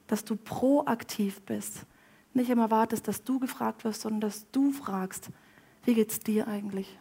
Dass 0.08 0.24
du 0.24 0.36
proaktiv 0.36 1.42
bist, 1.42 1.86
nicht 2.34 2.50
immer 2.50 2.70
wartest, 2.70 3.08
dass 3.08 3.24
du 3.24 3.40
gefragt 3.40 3.84
wirst, 3.84 4.02
sondern 4.02 4.22
dass 4.22 4.46
du 4.52 4.72
fragst, 4.72 5.30
wie 5.86 5.96
geht 5.96 6.12
es 6.12 6.20
dir 6.20 6.48
eigentlich? 6.48 7.00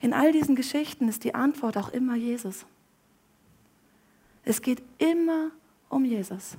In 0.00 0.12
all 0.12 0.32
diesen 0.32 0.56
Geschichten 0.56 1.08
ist 1.08 1.24
die 1.24 1.34
Antwort 1.34 1.76
auch 1.76 1.88
immer 1.90 2.16
Jesus. 2.16 2.66
Es 4.44 4.62
geht 4.62 4.82
immer 4.98 5.50
um 5.88 6.04
Jesus. 6.04 6.56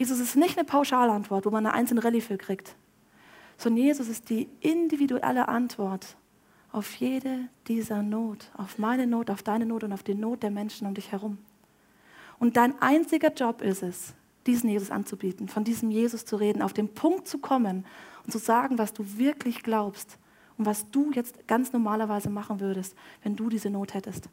Jesus 0.00 0.18
ist 0.18 0.34
nicht 0.34 0.56
eine 0.56 0.64
Pauschalantwort, 0.64 1.44
wo 1.44 1.50
man 1.50 1.66
eine 1.66 1.74
einzelne 1.74 2.02
Rallye 2.02 2.22
für 2.22 2.38
kriegt, 2.38 2.74
sondern 3.58 3.84
Jesus 3.84 4.08
ist 4.08 4.30
die 4.30 4.48
individuelle 4.60 5.46
Antwort 5.46 6.16
auf 6.72 6.94
jede 6.94 7.48
dieser 7.68 8.02
Not, 8.02 8.50
auf 8.56 8.78
meine 8.78 9.06
Not, 9.06 9.28
auf 9.28 9.42
deine 9.42 9.66
Not 9.66 9.84
und 9.84 9.92
auf 9.92 10.02
die 10.02 10.14
Not 10.14 10.42
der 10.42 10.50
Menschen 10.50 10.86
um 10.86 10.94
dich 10.94 11.12
herum. 11.12 11.36
Und 12.38 12.56
dein 12.56 12.80
einziger 12.80 13.30
Job 13.30 13.60
ist 13.60 13.82
es, 13.82 14.14
diesen 14.46 14.70
Jesus 14.70 14.90
anzubieten, 14.90 15.48
von 15.48 15.64
diesem 15.64 15.90
Jesus 15.90 16.24
zu 16.24 16.36
reden, 16.36 16.62
auf 16.62 16.72
den 16.72 16.88
Punkt 16.94 17.28
zu 17.28 17.36
kommen 17.36 17.84
und 18.24 18.32
zu 18.32 18.38
sagen, 18.38 18.78
was 18.78 18.94
du 18.94 19.04
wirklich 19.18 19.62
glaubst 19.62 20.16
und 20.56 20.64
was 20.64 20.90
du 20.90 21.10
jetzt 21.12 21.46
ganz 21.46 21.74
normalerweise 21.74 22.30
machen 22.30 22.58
würdest, 22.58 22.96
wenn 23.22 23.36
du 23.36 23.50
diese 23.50 23.68
Not 23.68 23.92
hättest. 23.92 24.30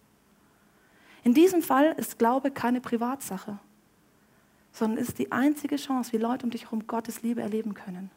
In 1.26 1.34
diesem 1.34 1.62
Fall 1.62 1.94
ist 1.98 2.18
Glaube 2.18 2.52
keine 2.52 2.80
Privatsache, 2.80 3.60
sondern 4.78 5.00
ist 5.00 5.18
die 5.18 5.32
einzige 5.32 5.78
Chance, 5.78 6.14
wie 6.14 6.18
Leute 6.18 6.46
um 6.46 6.52
dich 6.52 6.66
herum 6.66 6.86
Gottes 6.86 7.24
Liebe 7.24 7.42
erleben 7.42 7.74
können. 7.74 8.12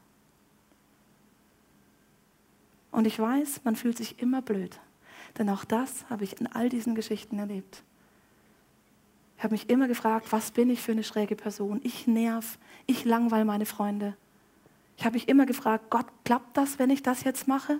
Und 2.90 3.06
ich 3.06 3.18
weiß, 3.18 3.64
man 3.64 3.76
fühlt 3.76 3.96
sich 3.96 4.20
immer 4.20 4.42
blöd, 4.42 4.78
denn 5.38 5.48
auch 5.48 5.64
das 5.64 6.04
habe 6.10 6.24
ich 6.24 6.38
in 6.38 6.46
all 6.48 6.68
diesen 6.68 6.94
Geschichten 6.94 7.38
erlebt. 7.38 7.82
Ich 9.38 9.44
habe 9.44 9.54
mich 9.54 9.70
immer 9.70 9.88
gefragt, 9.88 10.32
was 10.32 10.50
bin 10.50 10.68
ich 10.68 10.82
für 10.82 10.92
eine 10.92 11.02
schräge 11.02 11.34
Person? 11.34 11.80
Ich 11.82 12.06
nerv, 12.06 12.58
ich 12.86 13.06
langweil 13.06 13.46
meine 13.46 13.64
Freunde. 13.64 14.14
Ich 14.98 15.06
habe 15.06 15.14
mich 15.14 15.28
immer 15.28 15.46
gefragt, 15.46 15.88
Gott, 15.88 16.06
klappt 16.24 16.58
das, 16.58 16.78
wenn 16.78 16.90
ich 16.90 17.02
das 17.02 17.24
jetzt 17.24 17.48
mache? 17.48 17.78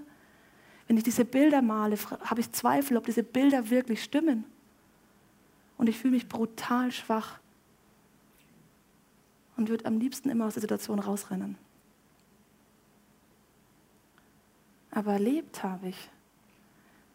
Wenn 0.87 0.97
ich 0.97 1.05
diese 1.05 1.27
Bilder 1.27 1.61
male, 1.61 1.99
habe 2.25 2.40
ich 2.40 2.51
Zweifel, 2.53 2.97
ob 2.97 3.05
diese 3.05 3.23
Bilder 3.23 3.69
wirklich 3.69 4.03
stimmen. 4.03 4.45
Und 5.77 5.88
ich 5.90 5.99
fühle 5.99 6.14
mich 6.14 6.29
brutal 6.29 6.90
schwach 6.93 7.40
und 9.61 9.68
würde 9.68 9.87
am 9.87 9.99
liebsten 9.99 10.29
immer 10.29 10.46
aus 10.46 10.55
der 10.55 10.62
Situation 10.62 10.99
rausrennen. 10.99 11.57
Aber 14.90 15.12
erlebt 15.12 15.62
habe 15.62 15.88
ich, 15.88 16.11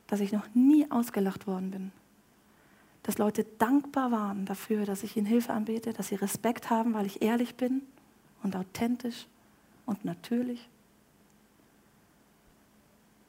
dass 0.07 0.21
ich 0.21 0.31
noch 0.31 0.47
nie 0.53 0.89
ausgelacht 0.89 1.45
worden 1.45 1.71
bin 1.71 1.91
dass 3.05 3.19
Leute 3.19 3.43
dankbar 3.59 4.09
waren 4.11 4.47
dafür, 4.47 4.83
dass 4.83 5.03
ich 5.03 5.15
ihnen 5.15 5.27
Hilfe 5.27 5.53
anbete, 5.53 5.93
dass 5.93 6.07
sie 6.07 6.15
Respekt 6.15 6.71
haben, 6.71 6.95
weil 6.95 7.05
ich 7.05 7.21
ehrlich 7.21 7.53
bin 7.53 7.83
und 8.41 8.55
authentisch 8.55 9.27
und 9.85 10.03
natürlich. 10.05 10.67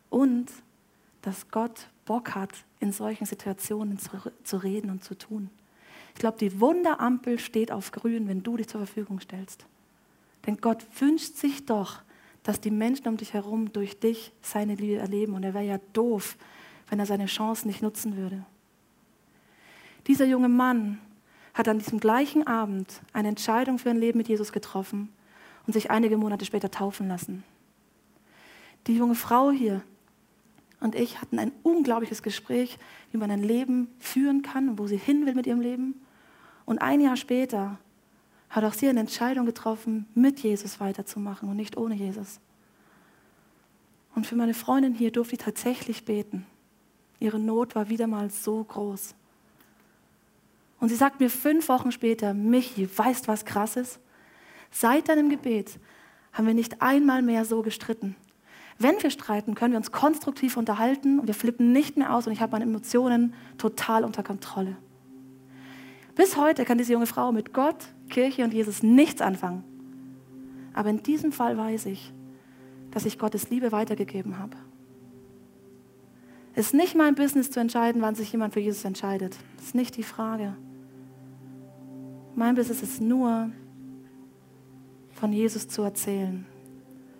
Und 0.08 0.50
dass 1.20 1.50
Gott 1.50 1.90
Bock 2.06 2.34
hat, 2.34 2.52
in 2.80 2.90
solchen 2.90 3.26
Situationen 3.26 3.98
zu, 3.98 4.10
zu 4.44 4.56
reden 4.56 4.88
und 4.88 5.04
zu 5.04 5.14
tun. 5.14 5.50
Ich 6.16 6.20
glaube, 6.20 6.38
die 6.38 6.60
Wunderampel 6.60 7.38
steht 7.38 7.70
auf 7.70 7.92
grün, 7.92 8.26
wenn 8.26 8.42
du 8.42 8.56
dich 8.56 8.68
zur 8.68 8.80
Verfügung 8.80 9.20
stellst. 9.20 9.66
Denn 10.46 10.56
Gott 10.56 10.82
wünscht 10.98 11.36
sich 11.36 11.66
doch, 11.66 12.00
dass 12.42 12.58
die 12.58 12.70
Menschen 12.70 13.06
um 13.08 13.18
dich 13.18 13.34
herum 13.34 13.70
durch 13.70 14.00
dich 14.00 14.32
seine 14.40 14.76
Liebe 14.76 14.96
erleben. 14.96 15.34
Und 15.34 15.42
er 15.42 15.52
wäre 15.52 15.66
ja 15.66 15.78
doof, 15.92 16.38
wenn 16.88 16.98
er 16.98 17.04
seine 17.04 17.26
Chance 17.26 17.66
nicht 17.66 17.82
nutzen 17.82 18.16
würde. 18.16 18.46
Dieser 20.06 20.24
junge 20.24 20.48
Mann 20.48 20.98
hat 21.52 21.68
an 21.68 21.80
diesem 21.80 22.00
gleichen 22.00 22.46
Abend 22.46 23.02
eine 23.12 23.28
Entscheidung 23.28 23.78
für 23.78 23.90
ein 23.90 23.98
Leben 23.98 24.16
mit 24.16 24.28
Jesus 24.28 24.52
getroffen 24.52 25.10
und 25.66 25.74
sich 25.74 25.90
einige 25.90 26.16
Monate 26.16 26.46
später 26.46 26.70
taufen 26.70 27.08
lassen. 27.08 27.44
Die 28.86 28.96
junge 28.96 29.16
Frau 29.16 29.50
hier 29.50 29.82
und 30.80 30.94
ich 30.94 31.20
hatten 31.20 31.38
ein 31.38 31.52
unglaubliches 31.62 32.22
Gespräch, 32.22 32.78
wie 33.12 33.18
man 33.18 33.30
ein 33.30 33.42
Leben 33.42 33.88
führen 33.98 34.40
kann 34.40 34.70
und 34.70 34.78
wo 34.78 34.86
sie 34.86 34.96
hin 34.96 35.26
will 35.26 35.34
mit 35.34 35.46
ihrem 35.46 35.60
Leben. 35.60 36.00
Und 36.66 36.82
ein 36.82 37.00
Jahr 37.00 37.16
später 37.16 37.78
hat 38.50 38.64
auch 38.64 38.74
sie 38.74 38.88
eine 38.88 39.00
Entscheidung 39.00 39.46
getroffen, 39.46 40.06
mit 40.14 40.40
Jesus 40.40 40.78
weiterzumachen 40.80 41.48
und 41.48 41.56
nicht 41.56 41.76
ohne 41.76 41.94
Jesus. 41.94 42.40
Und 44.14 44.26
für 44.26 44.36
meine 44.36 44.54
Freundin 44.54 44.94
hier 44.94 45.12
durfte 45.12 45.36
ich 45.36 45.42
tatsächlich 45.42 46.04
beten. 46.04 46.46
Ihre 47.20 47.38
Not 47.38 47.74
war 47.74 47.88
wieder 47.88 48.06
mal 48.06 48.30
so 48.30 48.62
groß. 48.62 49.14
Und 50.80 50.88
sie 50.88 50.96
sagt 50.96 51.20
mir 51.20 51.30
fünf 51.30 51.68
Wochen 51.68 51.92
später, 51.92 52.34
Michi, 52.34 52.88
weißt 52.94 53.28
was 53.28 53.44
krass 53.44 53.76
ist? 53.76 53.98
Seit 54.70 55.08
deinem 55.08 55.30
Gebet 55.30 55.78
haben 56.32 56.46
wir 56.46 56.54
nicht 56.54 56.82
einmal 56.82 57.22
mehr 57.22 57.44
so 57.44 57.62
gestritten. 57.62 58.16
Wenn 58.78 59.02
wir 59.02 59.10
streiten, 59.10 59.54
können 59.54 59.72
wir 59.72 59.78
uns 59.78 59.92
konstruktiv 59.92 60.56
unterhalten 60.56 61.18
und 61.18 61.26
wir 61.26 61.34
flippen 61.34 61.72
nicht 61.72 61.96
mehr 61.96 62.12
aus 62.12 62.26
und 62.26 62.32
ich 62.32 62.40
habe 62.40 62.52
meine 62.52 62.64
Emotionen 62.64 63.32
total 63.56 64.04
unter 64.04 64.22
Kontrolle. 64.22 64.76
Bis 66.16 66.36
heute 66.36 66.64
kann 66.64 66.78
diese 66.78 66.94
junge 66.94 67.06
Frau 67.06 67.30
mit 67.30 67.52
Gott, 67.52 67.76
Kirche 68.08 68.42
und 68.42 68.52
Jesus 68.52 68.82
nichts 68.82 69.20
anfangen. 69.20 69.62
Aber 70.72 70.90
in 70.90 71.02
diesem 71.02 71.30
Fall 71.30 71.56
weiß 71.56 71.86
ich, 71.86 72.12
dass 72.90 73.04
ich 73.04 73.18
Gottes 73.18 73.50
Liebe 73.50 73.70
weitergegeben 73.70 74.38
habe. 74.38 74.56
Es 76.54 76.68
ist 76.68 76.74
nicht 76.74 76.96
mein 76.96 77.14
Business 77.14 77.50
zu 77.50 77.60
entscheiden, 77.60 78.00
wann 78.00 78.14
sich 78.14 78.32
jemand 78.32 78.54
für 78.54 78.60
Jesus 78.60 78.84
entscheidet. 78.86 79.36
Das 79.56 79.66
ist 79.66 79.74
nicht 79.74 79.96
die 79.98 80.02
Frage. 80.02 80.56
Mein 82.34 82.54
Business 82.54 82.82
ist 82.82 83.00
nur, 83.00 83.50
von 85.12 85.32
Jesus 85.32 85.68
zu 85.68 85.82
erzählen, 85.82 86.46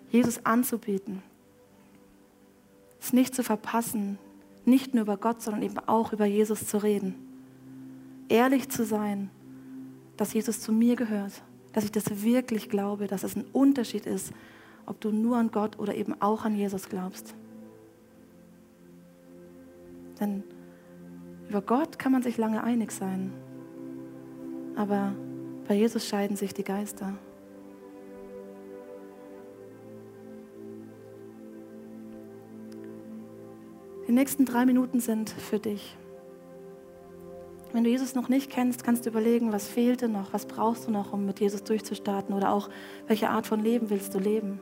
Jesus 0.09 0.43
anzubieten, 0.43 1.21
es 2.99 3.13
nicht 3.13 3.35
zu 3.35 3.43
verpassen, 3.43 4.17
nicht 4.65 4.93
nur 4.93 5.03
über 5.03 5.17
Gott, 5.17 5.41
sondern 5.41 5.61
eben 5.61 5.79
auch 5.87 6.13
über 6.13 6.25
Jesus 6.25 6.67
zu 6.67 6.77
reden. 6.77 7.26
Ehrlich 8.29 8.69
zu 8.69 8.83
sein, 8.83 9.29
dass 10.17 10.33
Jesus 10.33 10.59
zu 10.61 10.71
mir 10.71 10.95
gehört, 10.95 11.43
dass 11.73 11.83
ich 11.83 11.91
das 11.91 12.23
wirklich 12.23 12.69
glaube, 12.69 13.07
dass 13.07 13.23
es 13.23 13.35
ein 13.35 13.45
Unterschied 13.53 14.05
ist, 14.05 14.33
ob 14.85 14.99
du 14.99 15.11
nur 15.11 15.37
an 15.37 15.51
Gott 15.51 15.79
oder 15.79 15.95
eben 15.95 16.19
auch 16.21 16.43
an 16.43 16.55
Jesus 16.55 16.89
glaubst. 16.89 17.35
Denn 20.19 20.43
über 21.49 21.61
Gott 21.61 21.99
kann 21.99 22.11
man 22.11 22.23
sich 22.23 22.37
lange 22.37 22.63
einig 22.63 22.91
sein, 22.91 23.31
aber 24.75 25.13
bei 25.67 25.75
Jesus 25.75 26.07
scheiden 26.07 26.35
sich 26.35 26.53
die 26.53 26.63
Geister. 26.63 27.13
Die 34.07 34.13
nächsten 34.13 34.45
drei 34.45 34.65
Minuten 34.65 34.99
sind 35.01 35.29
für 35.29 35.59
dich. 35.59 35.97
Wenn 37.73 37.83
du 37.83 37.89
Jesus 37.89 38.15
noch 38.15 38.29
nicht 38.29 38.49
kennst, 38.49 38.83
kannst 38.83 39.05
du 39.05 39.09
überlegen, 39.09 39.51
was 39.51 39.67
fehlte 39.67 40.07
noch, 40.07 40.31
was 40.31 40.45
brauchst 40.45 40.87
du 40.87 40.91
noch, 40.91 41.11
um 41.11 41.25
mit 41.25 41.39
Jesus 41.39 41.63
durchzustarten 41.63 42.33
oder 42.33 42.51
auch 42.51 42.69
welche 43.07 43.29
Art 43.29 43.45
von 43.45 43.61
Leben 43.61 43.89
willst 43.89 44.15
du 44.15 44.19
leben. 44.19 44.59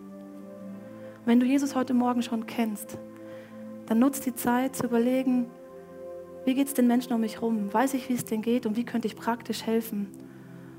Wenn 1.26 1.40
du 1.40 1.46
Jesus 1.46 1.76
heute 1.76 1.94
Morgen 1.94 2.22
schon 2.22 2.46
kennst, 2.46 2.98
dann 3.86 4.00
nutzt 4.00 4.26
die 4.26 4.36
Zeit 4.36 4.76
zu 4.76 4.86
überlegen, 4.86 5.48
wie 6.46 6.54
geht 6.54 6.68
es 6.68 6.74
den 6.74 6.88
Menschen 6.88 7.14
um 7.14 7.22
mich 7.22 7.36
herum? 7.36 7.74
Weiß 7.74 7.94
ich, 7.94 8.10
wie 8.10 8.14
es 8.14 8.26
denen 8.26 8.44
geht 8.44 8.66
und 8.66 8.76
wie 8.76 8.84
könnte 8.84 9.08
ich 9.08 9.16
praktisch 9.16 9.64
helfen? 9.64 10.08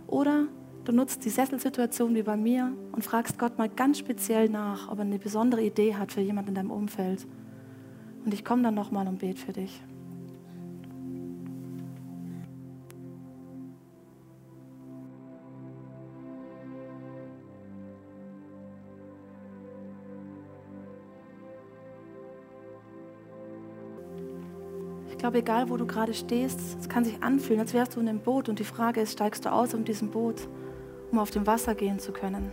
Oder 0.06 0.46
du 0.84 0.92
nutzt 0.92 1.24
die 1.24 1.30
Sesselsituation 1.30 2.14
wie 2.14 2.22
bei 2.22 2.36
mir 2.36 2.72
und 2.92 3.04
fragst 3.04 3.38
Gott 3.38 3.58
mal 3.58 3.68
ganz 3.68 3.98
speziell 3.98 4.48
nach, 4.48 4.88
ob 4.90 4.98
er 4.98 5.04
eine 5.04 5.18
besondere 5.18 5.62
Idee 5.62 5.94
hat 5.94 6.12
für 6.12 6.20
jemanden 6.20 6.50
in 6.50 6.54
deinem 6.54 6.70
Umfeld. 6.70 7.26
Und 8.24 8.34
ich 8.34 8.44
komme 8.44 8.62
dann 8.62 8.74
nochmal 8.74 9.06
und 9.08 9.18
bete 9.18 9.40
für 9.40 9.52
dich. 9.52 9.80
Glaube, 25.26 25.38
egal 25.38 25.70
wo 25.70 25.76
du 25.76 25.86
gerade 25.86 26.14
stehst, 26.14 26.60
es 26.78 26.88
kann 26.88 27.04
sich 27.04 27.20
anfühlen, 27.20 27.58
als 27.58 27.74
wärst 27.74 27.96
du 27.96 28.00
in 28.00 28.08
einem 28.08 28.20
Boot 28.20 28.48
und 28.48 28.60
die 28.60 28.64
Frage 28.64 29.00
ist, 29.00 29.14
steigst 29.14 29.44
du 29.44 29.50
aus 29.50 29.74
um 29.74 29.84
diesem 29.84 30.12
Boot, 30.12 30.46
um 31.10 31.18
auf 31.18 31.32
dem 31.32 31.48
Wasser 31.48 31.74
gehen 31.74 31.98
zu 31.98 32.12
können? 32.12 32.52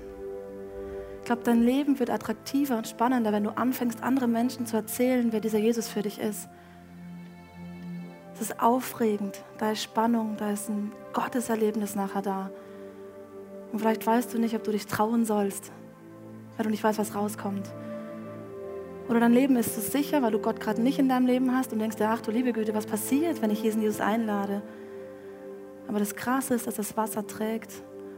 Ich 1.20 1.26
glaube, 1.26 1.44
dein 1.44 1.62
Leben 1.62 2.00
wird 2.00 2.10
attraktiver 2.10 2.76
und 2.76 2.88
spannender, 2.88 3.32
wenn 3.32 3.44
du 3.44 3.52
anfängst, 3.52 4.02
anderen 4.02 4.32
Menschen 4.32 4.66
zu 4.66 4.76
erzählen, 4.76 5.32
wer 5.32 5.40
dieser 5.40 5.60
Jesus 5.60 5.88
für 5.88 6.02
dich 6.02 6.20
ist. 6.20 6.50
Es 8.34 8.42
ist 8.42 8.60
aufregend, 8.60 9.44
da 9.60 9.74
ist 9.74 9.84
Spannung, 9.84 10.36
da 10.38 10.50
ist 10.50 10.68
ein 10.68 10.94
Gotteserlebnis 11.14 11.94
nachher 11.94 12.24
da. 12.24 12.50
Und 13.72 13.82
vielleicht 13.82 14.08
weißt 14.08 14.34
du 14.34 14.40
nicht, 14.40 14.56
ob 14.56 14.64
du 14.64 14.72
dich 14.72 14.88
trauen 14.88 15.26
sollst, 15.26 15.72
weil 16.58 16.64
du 16.64 16.72
nicht 16.72 16.84
weißt, 16.84 16.98
was 16.98 17.14
rauskommt. 17.14 17.72
Oder 19.10 19.20
dein 19.20 19.34
Leben 19.34 19.56
ist 19.58 19.76
so 19.76 19.82
sicher, 19.82 20.22
weil 20.22 20.32
du 20.32 20.40
Gott 20.40 20.60
gerade 20.60 20.82
nicht 20.82 20.98
in 20.98 21.10
deinem 21.10 21.26
Leben 21.26 21.56
hast 21.56 21.74
und 21.74 21.80
denkst 21.80 21.98
ach 22.02 22.22
du 22.22 22.32
liebe 22.32 22.54
Güte, 22.54 22.74
was 22.74 22.86
passiert, 22.86 23.42
wenn 23.42 23.52
ich 23.52 23.64
Jesus 23.64 24.00
einlade? 24.00 24.62
Aber 25.88 26.00
das 26.00 26.16
Krasse 26.16 26.54
ist, 26.56 26.68
dass 26.68 26.76
das 26.76 26.96
Wasser 26.96 27.28
trägt 27.28 27.72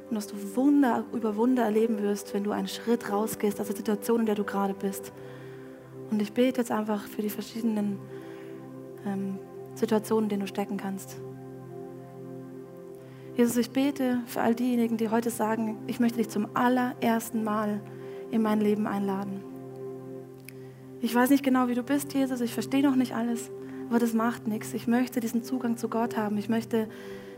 und 0.10 0.16
dass 0.16 0.28
du 0.28 0.36
Wunder 0.56 1.04
über 1.14 1.36
Wunder 1.36 1.64
erleben 1.64 2.02
wirst, 2.02 2.34
wenn 2.34 2.44
du 2.44 2.52
einen 2.52 2.68
Schritt 2.68 3.12
rausgehst 3.12 3.60
aus 3.60 3.68
der 3.68 3.76
Situation, 3.76 4.22
in 4.22 4.26
der 4.28 4.36
du 4.36 4.44
gerade 4.44 4.76
bist. 4.76 5.12
Und 6.12 6.22
ich 6.22 6.34
bete 6.34 6.62
jetzt 6.62 6.72
einfach 6.72 7.08
für 7.08 7.24
die 7.24 7.32
verschiedenen 7.32 7.98
ähm, 9.06 9.40
Situationen, 9.74 10.26
in 10.26 10.30
denen 10.30 10.42
du 10.42 10.48
stecken 10.48 10.78
kannst. 10.78 11.18
Jesus, 13.36 13.58
ich 13.58 13.72
bete 13.72 14.22
für 14.28 14.42
all 14.42 14.56
diejenigen, 14.56 14.98
die 14.98 15.10
heute 15.10 15.32
sagen, 15.32 15.80
ich 15.88 16.00
möchte 16.00 16.20
dich 16.20 16.30
zum 16.30 16.48
allerersten 16.54 17.44
Mal 17.44 17.82
in 18.32 18.42
mein 18.42 18.62
Leben 18.62 18.88
einladen. 18.88 19.55
Ich 21.06 21.14
weiß 21.14 21.30
nicht 21.30 21.44
genau, 21.44 21.68
wie 21.68 21.76
du 21.76 21.84
bist, 21.84 22.16
Jesus, 22.16 22.42
ich 22.42 22.52
verstehe 22.52 22.82
noch 22.82 22.96
nicht 22.96 23.14
alles, 23.14 23.52
aber 23.92 24.00
das 24.00 24.16
macht 24.16 24.48
nichts. 24.48 24.74
Ich 24.74 24.88
möchte 24.88 25.20
diesen 25.20 25.44
Zugang 25.44 25.78
zu 25.78 25.88
Gott 25.88 26.18
haben. 26.18 26.36
Ich 26.40 26.50
möchte 26.50 26.88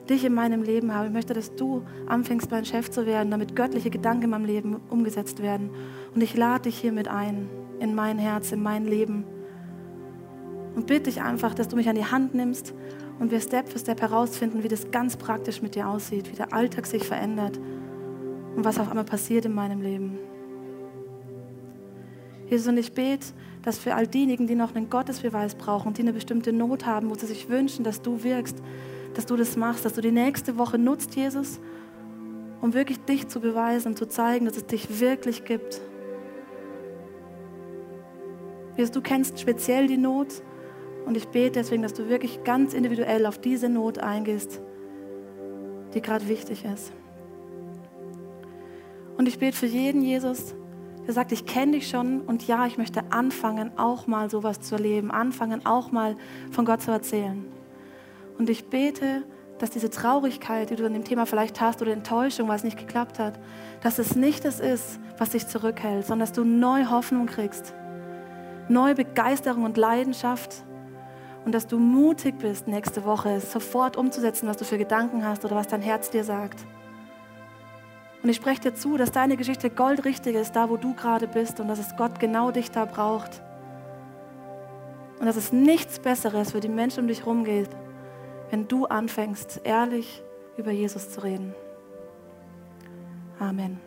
dich 0.10 0.24
in 0.24 0.34
meinem 0.34 0.64
Leben 0.64 0.94
habe. 0.94 1.08
Ich 1.08 1.14
möchte, 1.14 1.34
dass 1.34 1.54
du 1.54 1.84
anfängst, 2.06 2.50
mein 2.50 2.64
Chef 2.64 2.90
zu 2.90 3.06
werden, 3.06 3.30
damit 3.30 3.58
göttliche 3.58 3.90
Gedanken 3.90 4.24
in 4.24 4.30
meinem 4.30 4.46
Leben 4.46 4.78
umgesetzt 4.90 5.42
werden. 5.42 5.72
Und 6.16 6.24
ich 6.24 6.34
lade 6.38 6.62
dich 6.62 6.78
hiermit 6.78 7.10
ein, 7.10 7.50
in 7.82 7.94
mein 7.94 8.18
Herz, 8.18 8.54
in 8.54 8.64
mein 8.64 8.86
Leben. 8.86 9.26
Und 10.74 10.88
bitte 10.88 11.04
dich 11.04 11.22
einfach, 11.22 11.54
dass 11.54 11.68
du 11.68 11.76
mich 11.76 11.90
an 11.90 11.96
die 11.98 12.06
Hand 12.06 12.36
nimmst 12.36 12.74
und 13.20 13.32
wir 13.32 13.42
Step 13.42 13.68
für 13.68 13.80
Step 13.80 14.00
herausfinden, 14.00 14.64
wie 14.64 14.70
das 14.70 14.92
ganz 14.92 15.18
praktisch 15.18 15.62
mit 15.62 15.76
dir 15.76 15.90
aussieht, 15.90 16.32
wie 16.32 16.38
der 16.38 16.54
Alltag 16.54 16.86
sich 16.86 17.04
verändert 17.04 17.60
und 18.56 18.64
was 18.64 18.80
auf 18.80 18.88
einmal 18.88 19.04
passiert 19.04 19.44
in 19.44 19.54
meinem 19.54 19.82
Leben. 19.82 20.20
Jesus, 22.50 22.68
und 22.68 22.78
ich 22.78 22.94
bete, 22.94 23.28
dass 23.62 23.78
für 23.78 23.96
all 23.96 24.08
diejenigen, 24.08 24.48
die 24.48 24.56
noch 24.56 24.74
einen 24.74 24.90
Gottesbeweis 24.90 25.56
brauchen, 25.56 25.94
die 25.94 26.02
eine 26.02 26.14
bestimmte 26.14 26.54
Not 26.54 26.86
haben, 26.86 27.10
wo 27.10 27.16
sie 27.16 27.26
sich 27.26 27.50
wünschen, 27.50 27.84
dass 27.84 28.02
du 28.02 28.24
wirkst, 28.24 28.58
dass 29.14 29.26
du 29.26 29.36
das 29.36 29.58
machst, 29.58 29.84
dass 29.84 29.94
du 29.94 30.02
die 30.02 30.12
nächste 30.12 30.58
Woche 30.58 30.78
nutzt, 30.78 31.16
Jesus, 31.16 31.60
um 32.62 32.74
wirklich 32.74 33.00
dich 33.00 33.28
zu 33.28 33.42
beweisen 33.42 33.90
und 33.90 33.98
zu 33.98 34.08
zeigen, 34.08 34.46
dass 34.46 34.56
es 34.56 34.66
dich 34.66 35.00
wirklich 35.00 35.44
gibt. 35.44 35.82
Jesus, 38.78 38.92
du 38.92 39.02
kennst 39.02 39.40
speziell 39.40 39.88
die 39.88 39.98
Not 39.98 40.42
und 41.06 41.18
ich 41.18 41.28
bete 41.28 41.60
deswegen, 41.60 41.82
dass 41.82 41.94
du 41.94 42.08
wirklich 42.08 42.44
ganz 42.44 42.74
individuell 42.74 43.26
auf 43.26 43.40
diese 43.40 43.70
Not 43.70 43.98
eingehst, 43.98 44.62
die 45.94 46.02
gerade 46.02 46.28
wichtig 46.28 46.64
ist. 46.64 46.94
Und 49.18 49.28
ich 49.28 49.40
bete 49.40 49.58
für 49.58 49.66
jeden, 49.66 50.04
Jesus, 50.04 50.54
der 51.08 51.14
sagt, 51.14 51.32
ich 51.32 51.46
kenne 51.46 51.72
dich 51.72 51.88
schon 51.88 52.20
und 52.22 52.46
ja, 52.48 52.68
ich 52.68 52.78
möchte 52.78 53.02
anfangen, 53.12 53.72
auch 53.78 54.08
mal 54.08 54.30
sowas 54.30 54.60
zu 54.60 54.76
erleben, 54.76 55.10
anfangen, 55.10 55.66
auch 55.66 55.92
mal 55.92 56.18
von 56.52 56.66
Gott 56.66 56.82
zu 56.82 56.92
erzählen. 56.92 57.46
Und 58.38 58.50
ich 58.50 58.66
bete, 58.70 59.24
dass 59.58 59.70
diese 59.70 59.90
Traurigkeit, 59.90 60.70
die 60.70 60.76
du 60.76 60.86
an 60.86 60.94
dem 60.94 61.06
Thema 61.06 61.26
vielleicht 61.26 61.62
hast, 61.62 61.82
oder 61.82 61.94
Enttäuschung, 61.94 62.50
weil 62.50 62.58
es 62.58 62.66
nicht 62.66 62.78
geklappt 62.78 63.20
hat, 63.20 63.40
dass 63.82 64.00
es 64.00 64.18
nicht 64.18 64.44
das 64.44 64.60
ist, 64.60 65.00
was 65.18 65.30
dich 65.30 65.48
zurückhält, 65.48 66.06
sondern 66.06 66.28
dass 66.28 66.34
du 66.34 66.44
neue 66.44 66.92
Hoffnung 66.92 67.26
kriegst, 67.26 67.74
neue 68.68 68.94
Begeisterung 68.94 69.64
und 69.64 69.78
Leidenschaft 69.78 70.64
und 71.46 71.54
dass 71.54 71.68
du 71.68 71.80
mutig 71.80 72.38
bist, 72.38 72.68
nächste 72.68 73.06
Woche 73.06 73.40
sofort 73.40 73.96
umzusetzen, 73.96 74.50
was 74.50 74.58
du 74.58 74.66
für 74.66 74.78
Gedanken 74.78 75.26
hast 75.26 75.46
oder 75.46 75.56
was 75.56 75.68
dein 75.68 75.82
Herz 75.82 76.10
dir 76.10 76.26
sagt. 76.26 76.66
Und 78.28 78.32
ich 78.32 78.38
spreche 78.40 78.60
dir 78.60 78.76
zu, 78.76 78.98
dass 78.98 79.14
deine 79.14 79.38
Geschichte 79.38 79.70
goldrichtig 79.70 80.36
ist, 80.36 80.54
da 80.54 80.70
wo 80.70 80.76
du 80.76 80.94
gerade 80.94 81.30
bist 81.30 81.62
und 81.62 81.70
dass 81.70 81.80
es 81.80 81.96
Gott 81.96 82.20
genau 82.20 82.52
dich 82.52 82.70
da 82.70 82.84
braucht. 82.84 83.42
Und 85.18 85.26
dass 85.26 85.38
es 85.38 85.54
nichts 85.54 85.98
Besseres 85.98 86.52
für 86.52 86.60
die 86.60 86.68
Menschen 86.68 87.04
um 87.04 87.08
dich 87.08 87.20
herum 87.20 87.46
geht, 87.46 87.70
wenn 88.50 88.68
du 88.68 88.86
anfängst, 88.86 89.62
ehrlich 89.64 90.22
über 90.58 90.72
Jesus 90.72 91.10
zu 91.10 91.24
reden. 91.24 91.56
Amen. 93.40 93.87